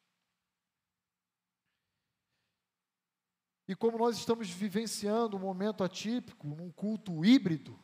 [3.71, 7.79] E como nós estamos vivenciando um momento atípico, um culto híbrido,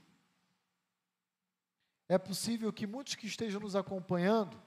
[2.09, 4.61] é possível que muitos que estejam nos acompanhando,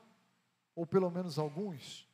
[0.74, 2.08] ou pelo menos alguns,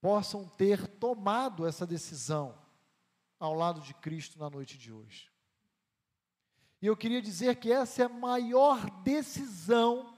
[0.00, 2.60] possam ter tomado essa decisão
[3.38, 5.30] ao lado de Cristo na noite de hoje.
[6.82, 10.12] E eu queria dizer que essa é a maior decisão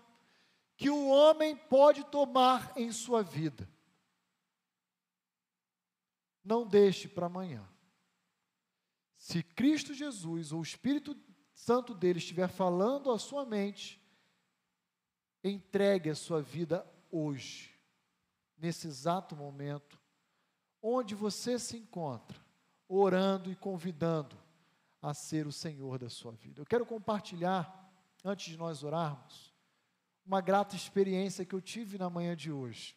[0.74, 3.68] que o homem pode tomar em sua vida.
[6.42, 7.69] Não deixe para amanhã.
[9.20, 11.14] Se Cristo Jesus ou o Espírito
[11.52, 14.02] Santo dele estiver falando à sua mente,
[15.44, 17.78] entregue a sua vida hoje,
[18.56, 20.00] nesse exato momento,
[20.82, 22.40] onde você se encontra
[22.88, 24.34] orando e convidando
[25.02, 26.62] a ser o Senhor da sua vida.
[26.62, 27.92] Eu quero compartilhar,
[28.24, 29.54] antes de nós orarmos,
[30.24, 32.96] uma grata experiência que eu tive na manhã de hoje.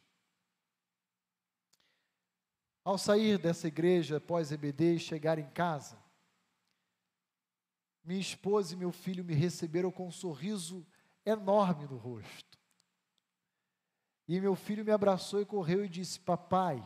[2.81, 6.01] Ao sair dessa igreja pós-EBD e chegar em casa,
[8.03, 10.85] minha esposa e meu filho me receberam com um sorriso
[11.25, 12.59] enorme no rosto.
[14.27, 16.83] E meu filho me abraçou e correu e disse: Papai,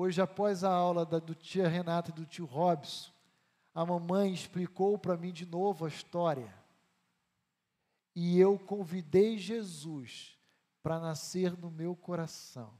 [0.00, 3.12] Hoje, após a aula da, do tia Renata e do tio Robson,
[3.74, 6.54] a mamãe explicou para mim de novo a história.
[8.14, 10.38] E eu convidei Jesus
[10.84, 12.72] para nascer no meu coração.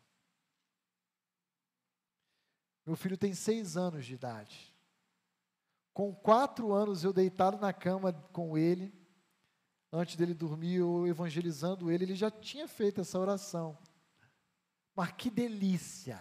[2.86, 4.67] Meu filho tem seis anos de idade.
[5.98, 8.94] Com quatro anos eu deitado na cama com ele,
[9.90, 13.76] antes dele dormir, eu evangelizando ele, ele já tinha feito essa oração.
[14.94, 16.20] Mas que delícia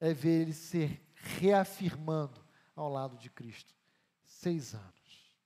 [0.00, 2.42] é ver ele se reafirmando
[2.74, 3.74] ao lado de Cristo.
[4.24, 5.36] Seis anos.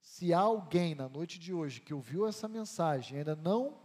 [0.00, 3.82] Se alguém na noite de hoje que ouviu essa mensagem e ainda não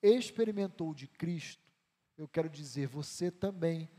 [0.00, 1.74] experimentou de Cristo,
[2.16, 3.90] eu quero dizer, você também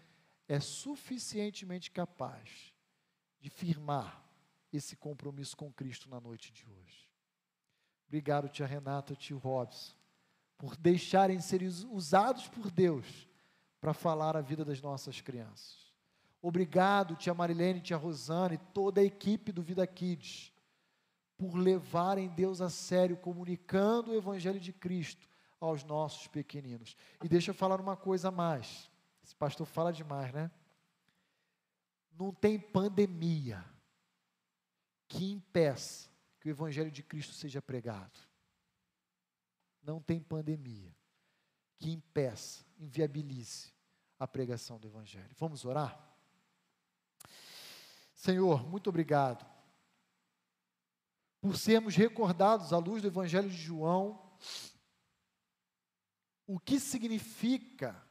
[0.48, 2.74] é suficientemente capaz
[3.40, 4.24] de firmar
[4.72, 7.10] esse compromisso com Cristo na noite de hoje.
[8.08, 9.96] Obrigado, tia Renata, tio Robson,
[10.58, 13.28] por deixarem ser usados por Deus
[13.82, 15.94] para falar a vida das nossas crianças.
[16.42, 20.54] Obrigado, tia Marilene, tia Rosana e toda a equipe do Vida Kids,
[21.38, 25.28] por levarem Deus a sério, comunicando o Evangelho de Cristo
[25.60, 26.96] aos nossos pequeninos.
[27.24, 28.90] E deixa eu falar uma coisa a mais.
[29.26, 30.52] Esse pastor fala demais, né?
[32.12, 33.66] Não tem pandemia
[35.08, 38.20] que impeça que o Evangelho de Cristo seja pregado.
[39.82, 40.96] Não tem pandemia
[41.80, 43.74] que impeça, inviabilize
[44.20, 45.34] a pregação do Evangelho.
[45.40, 46.00] Vamos orar?
[48.14, 49.44] Senhor, muito obrigado
[51.42, 54.24] por sermos recordados à luz do Evangelho de João
[56.46, 58.05] o que significa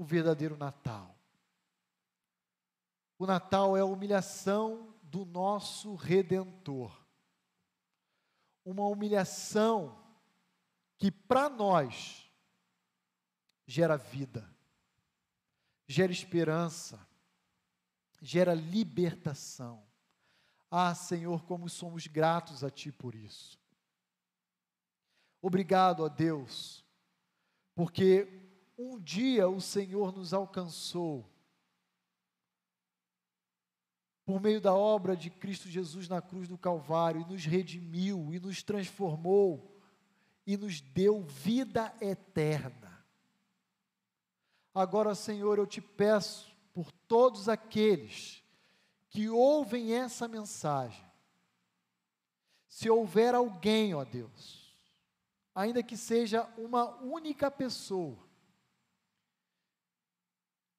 [0.00, 1.14] o verdadeiro Natal.
[3.18, 7.04] O Natal é a humilhação do nosso redentor.
[8.64, 10.02] Uma humilhação
[10.96, 12.32] que para nós
[13.66, 14.50] gera vida,
[15.86, 17.06] gera esperança,
[18.22, 19.86] gera libertação.
[20.70, 23.60] Ah, Senhor, como somos gratos a Ti por isso.
[25.42, 26.82] Obrigado a Deus,
[27.74, 28.39] porque
[28.80, 31.28] um dia o Senhor nos alcançou
[34.24, 38.38] por meio da obra de Cristo Jesus na cruz do Calvário, e nos redimiu, e
[38.38, 39.76] nos transformou,
[40.46, 43.04] e nos deu vida eterna.
[44.72, 48.44] Agora, Senhor, eu te peço por todos aqueles
[49.08, 51.04] que ouvem essa mensagem,
[52.68, 54.76] se houver alguém, ó Deus,
[55.52, 58.29] ainda que seja uma única pessoa,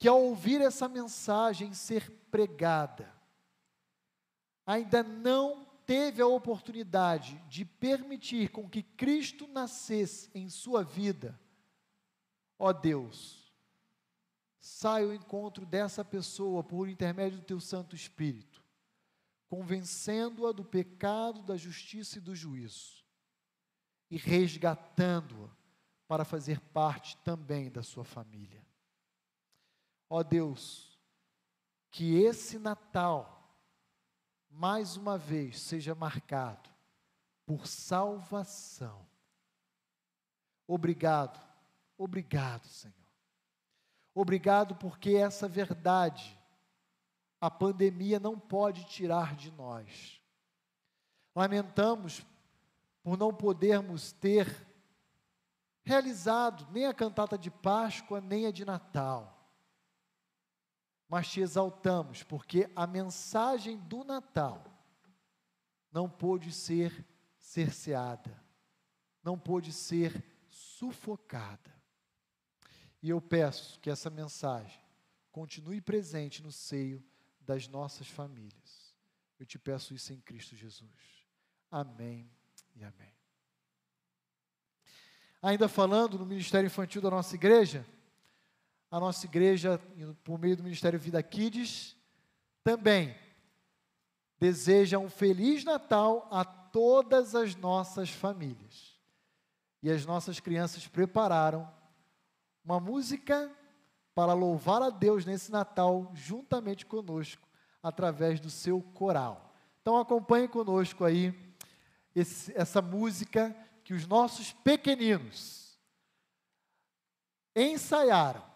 [0.02, 3.14] que ao ouvir essa mensagem ser pregada,
[4.65, 11.40] ainda não teve a oportunidade de permitir com que Cristo nascesse em sua vida,
[12.57, 13.53] ó Deus,
[14.60, 18.60] saia ao encontro dessa pessoa por intermédio do teu Santo Espírito,
[19.48, 23.06] convencendo-a do pecado, da justiça e do juízo,
[24.10, 25.48] e resgatando-a
[26.07, 28.70] para fazer parte também da sua família.
[30.14, 31.00] Ó Deus,
[31.90, 33.50] que esse Natal,
[34.50, 36.70] mais uma vez seja marcado
[37.46, 39.08] por salvação.
[40.68, 41.40] Obrigado,
[41.98, 42.94] obrigado, Senhor.
[44.14, 46.38] Obrigado porque essa verdade
[47.40, 50.22] a pandemia não pode tirar de nós.
[51.34, 52.22] Lamentamos
[53.02, 54.68] por não podermos ter
[55.86, 59.31] realizado nem a cantata de Páscoa, nem a de Natal
[61.12, 64.64] mas te exaltamos, porque a mensagem do Natal
[65.92, 67.06] não pôde ser
[67.38, 68.42] cerceada,
[69.22, 71.70] não pôde ser sufocada.
[73.04, 74.80] E eu peço que essa mensagem
[75.34, 77.04] continue presente no seio
[77.42, 78.96] das nossas famílias.
[79.38, 81.28] Eu te peço isso em Cristo Jesus.
[81.70, 82.32] Amém
[82.74, 83.14] e amém.
[85.42, 87.86] Ainda falando no ministério infantil da nossa igreja,
[88.92, 89.80] a nossa igreja,
[90.22, 91.96] por meio do Ministério Vida Kids,
[92.62, 93.16] também
[94.38, 99.00] deseja um Feliz Natal a todas as nossas famílias.
[99.82, 101.72] E as nossas crianças prepararam
[102.66, 103.50] uma música
[104.14, 107.48] para louvar a Deus nesse Natal, juntamente conosco,
[107.82, 109.56] através do seu coral.
[109.82, 111.34] Então acompanhe conosco aí
[112.14, 113.56] esse, essa música
[113.86, 115.80] que os nossos pequeninos
[117.56, 118.51] ensaiaram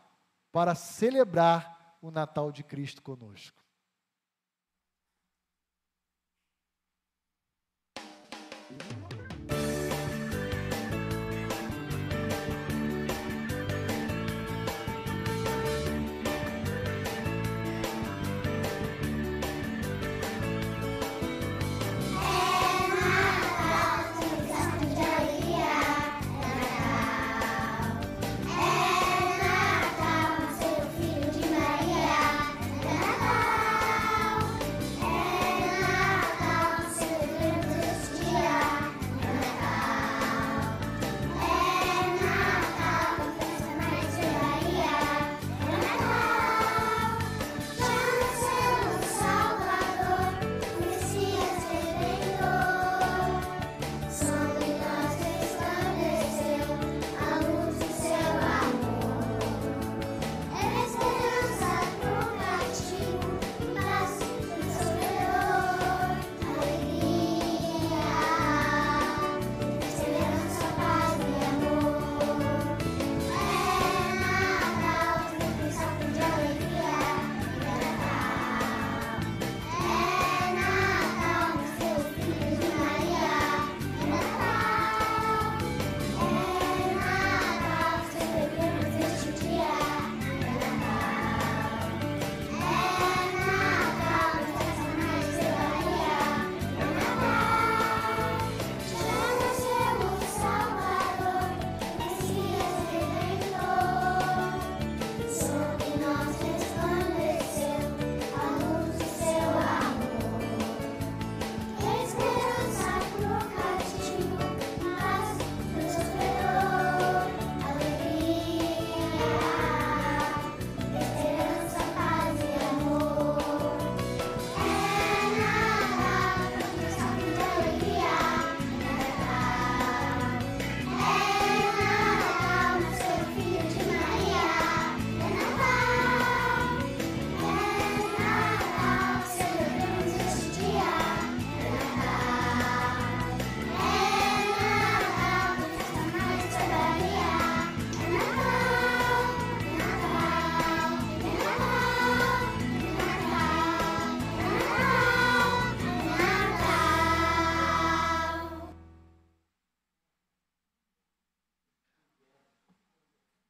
[0.56, 3.62] para celebrar o Natal de Cristo conosco.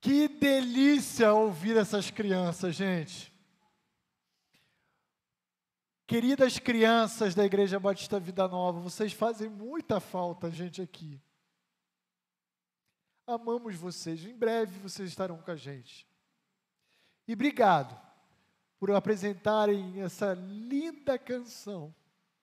[0.06, 3.34] Que delícia ouvir essas crianças, gente.
[6.06, 11.20] Queridas crianças da Igreja Batista Vida Nova, vocês fazem muita falta, gente, aqui.
[13.26, 14.24] Amamos vocês.
[14.24, 16.08] Em breve vocês estarão com a gente.
[17.28, 18.00] E obrigado
[18.78, 21.92] por apresentarem essa linda canção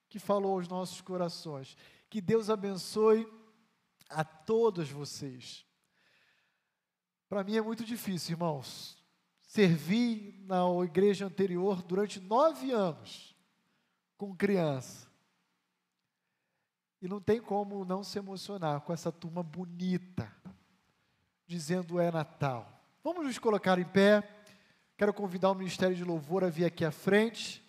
[0.08, 1.76] que falou aos nossos corações.
[2.10, 3.24] Que Deus abençoe
[4.08, 5.64] a todos vocês.
[7.32, 8.94] Para mim é muito difícil, irmãos.
[9.40, 13.34] Servi na igreja anterior durante nove anos
[14.18, 15.08] com criança.
[17.00, 20.30] E não tem como não se emocionar com essa turma bonita,
[21.46, 22.70] dizendo é Natal.
[23.02, 24.22] Vamos nos colocar em pé.
[24.98, 27.66] Quero convidar o Ministério de Louvor a vir aqui à frente.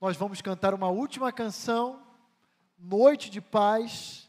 [0.00, 2.02] Nós vamos cantar uma última canção,
[2.78, 4.26] Noite de Paz,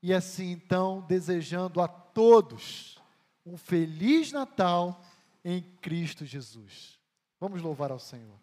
[0.00, 2.99] e assim então desejando a todos
[3.44, 5.04] um feliz Natal
[5.44, 6.98] em Cristo Jesus.
[7.38, 8.38] Vamos louvar ao Senhor.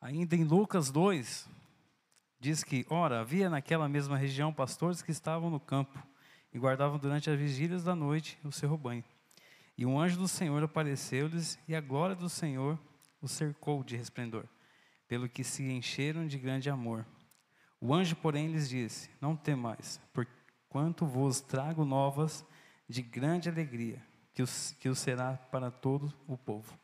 [0.00, 1.48] Ainda em Lucas 2,
[2.38, 6.00] diz que, ora, havia naquela mesma região pastores que estavam no campo
[6.54, 9.04] e guardavam durante as vigílias da noite o seu rebanho.
[9.76, 12.78] E um anjo do Senhor apareceu-lhes e a glória do Senhor
[13.20, 14.44] os cercou de resplendor,
[15.08, 17.06] pelo que se encheram de grande amor.
[17.80, 22.44] O anjo, porém, lhes disse: Não temais, porquanto vos trago novas
[22.88, 24.02] de grande alegria,
[24.32, 24.46] que o,
[24.80, 26.78] que o será para todo o povo.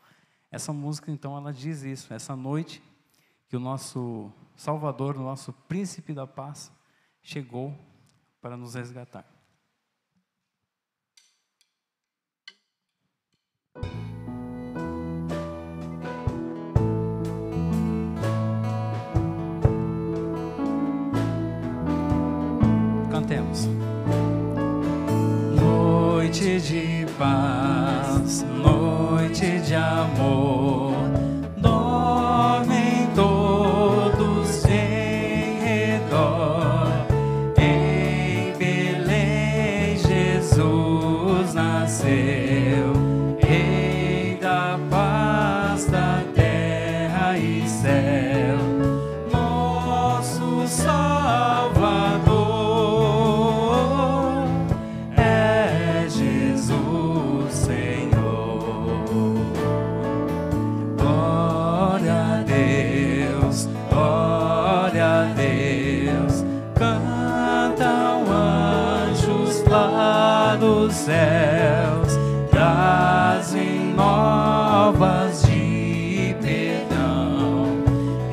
[0.51, 2.13] Essa música, então, ela diz isso.
[2.13, 2.83] Essa noite
[3.49, 6.71] que o nosso Salvador, o nosso príncipe da paz,
[7.23, 7.75] chegou
[8.41, 9.32] para nos resgatar.
[23.33, 23.69] Cantemos.
[25.57, 30.92] Noite de paz, noite de amor
[70.83, 72.19] dos céus
[72.51, 77.85] trazem novas de perdão,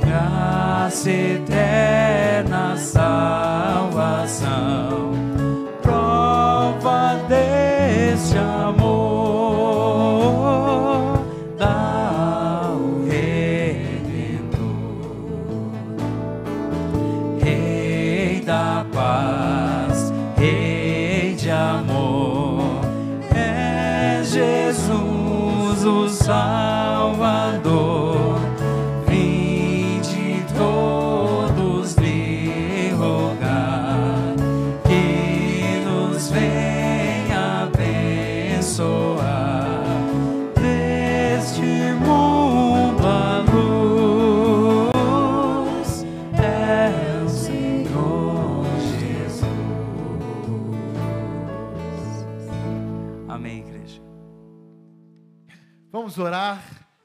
[0.01, 3.48] graça eterna salva.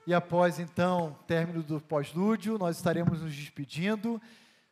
[0.06, 4.20] E após então, término do pós-lúdio, nós estaremos nos despedindo.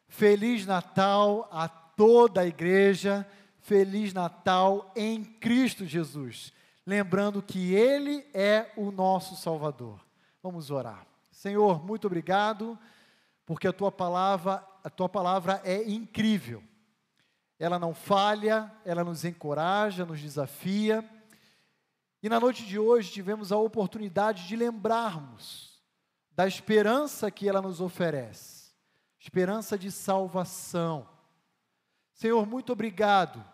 [0.07, 3.27] Feliz Natal a toda a igreja.
[3.61, 6.53] Feliz Natal em Cristo Jesus.
[6.87, 10.05] Lembrando que Ele é o nosso Salvador.
[10.43, 11.07] Vamos orar.
[11.31, 12.79] Senhor, muito obrigado,
[13.47, 16.63] porque a tua palavra, a tua palavra é incrível.
[17.59, 21.09] Ela não falha, ela nos encoraja, nos desafia
[22.23, 25.82] e na noite de hoje tivemos a oportunidade de lembrarmos
[26.31, 28.62] da esperança que ela nos oferece
[29.23, 31.09] esperança de salvação.
[32.12, 33.44] Senhor, muito obrigado,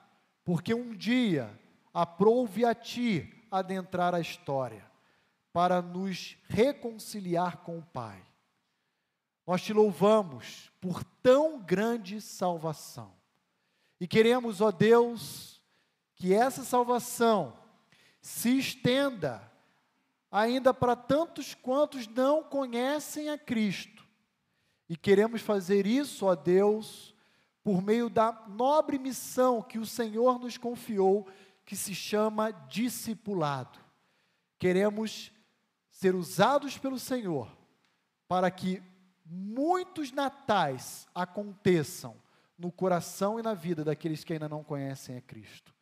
[0.42, 1.50] porque um dia
[1.92, 4.90] aprouve a Ti adentrar a história
[5.52, 8.24] para nos reconciliar com o Pai.
[9.46, 13.12] Nós te louvamos por tão grande salvação.
[14.00, 15.60] E queremos, ó Deus,
[16.14, 17.52] que essa salvação
[18.20, 19.50] se estenda
[20.30, 24.06] ainda para tantos quantos não conhecem a Cristo.
[24.88, 27.14] E queremos fazer isso, ó Deus,
[27.62, 31.26] por meio da nobre missão que o Senhor nos confiou,
[31.64, 33.78] que se chama discipulado.
[34.58, 35.30] Queremos
[35.90, 37.50] ser usados pelo Senhor
[38.26, 38.82] para que
[39.24, 42.16] muitos natais aconteçam
[42.58, 45.74] no coração e na vida daqueles que ainda não conhecem a Cristo.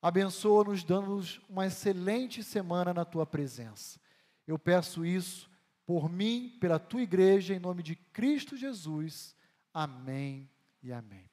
[0.00, 3.98] Abençoa-nos, dando-nos uma excelente semana na tua presença.
[4.46, 5.50] Eu peço isso
[5.84, 9.34] por mim, pela tua igreja, em nome de Cristo Jesus.
[9.72, 10.48] Amém
[10.82, 11.28] e amém.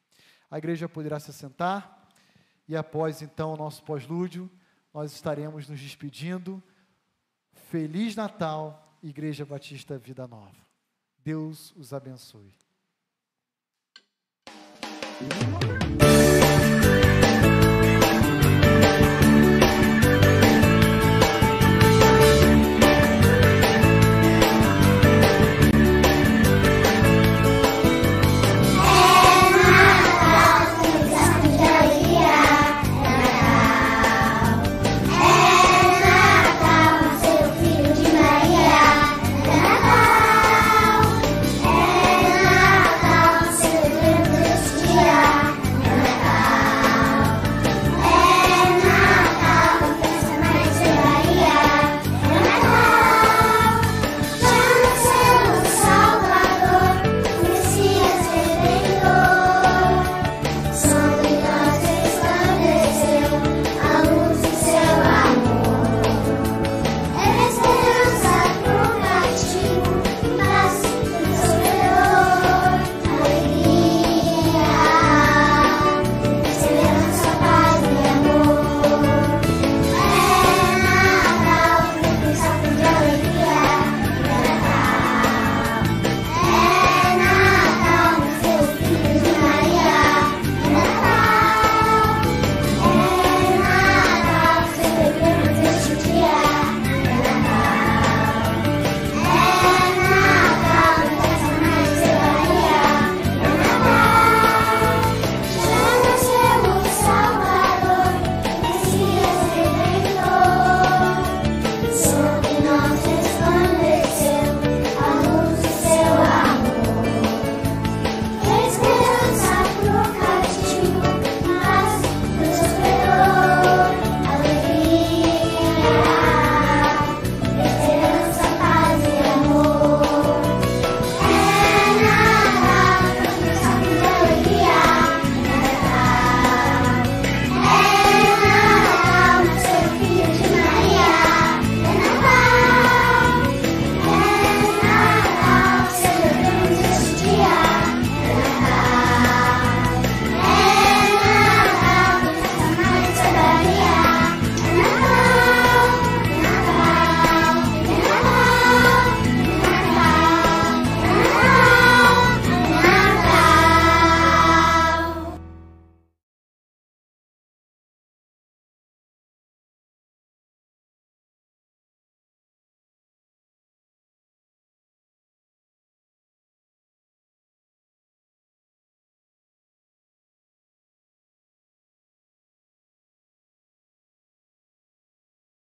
[0.49, 2.09] A igreja poderá se sentar
[2.67, 4.49] e após então o nosso pós-lúdio,
[4.93, 6.63] nós estaremos nos despedindo.
[7.69, 10.65] Feliz Natal, Igreja Batista Vida Nova.
[11.23, 12.53] Deus os abençoe.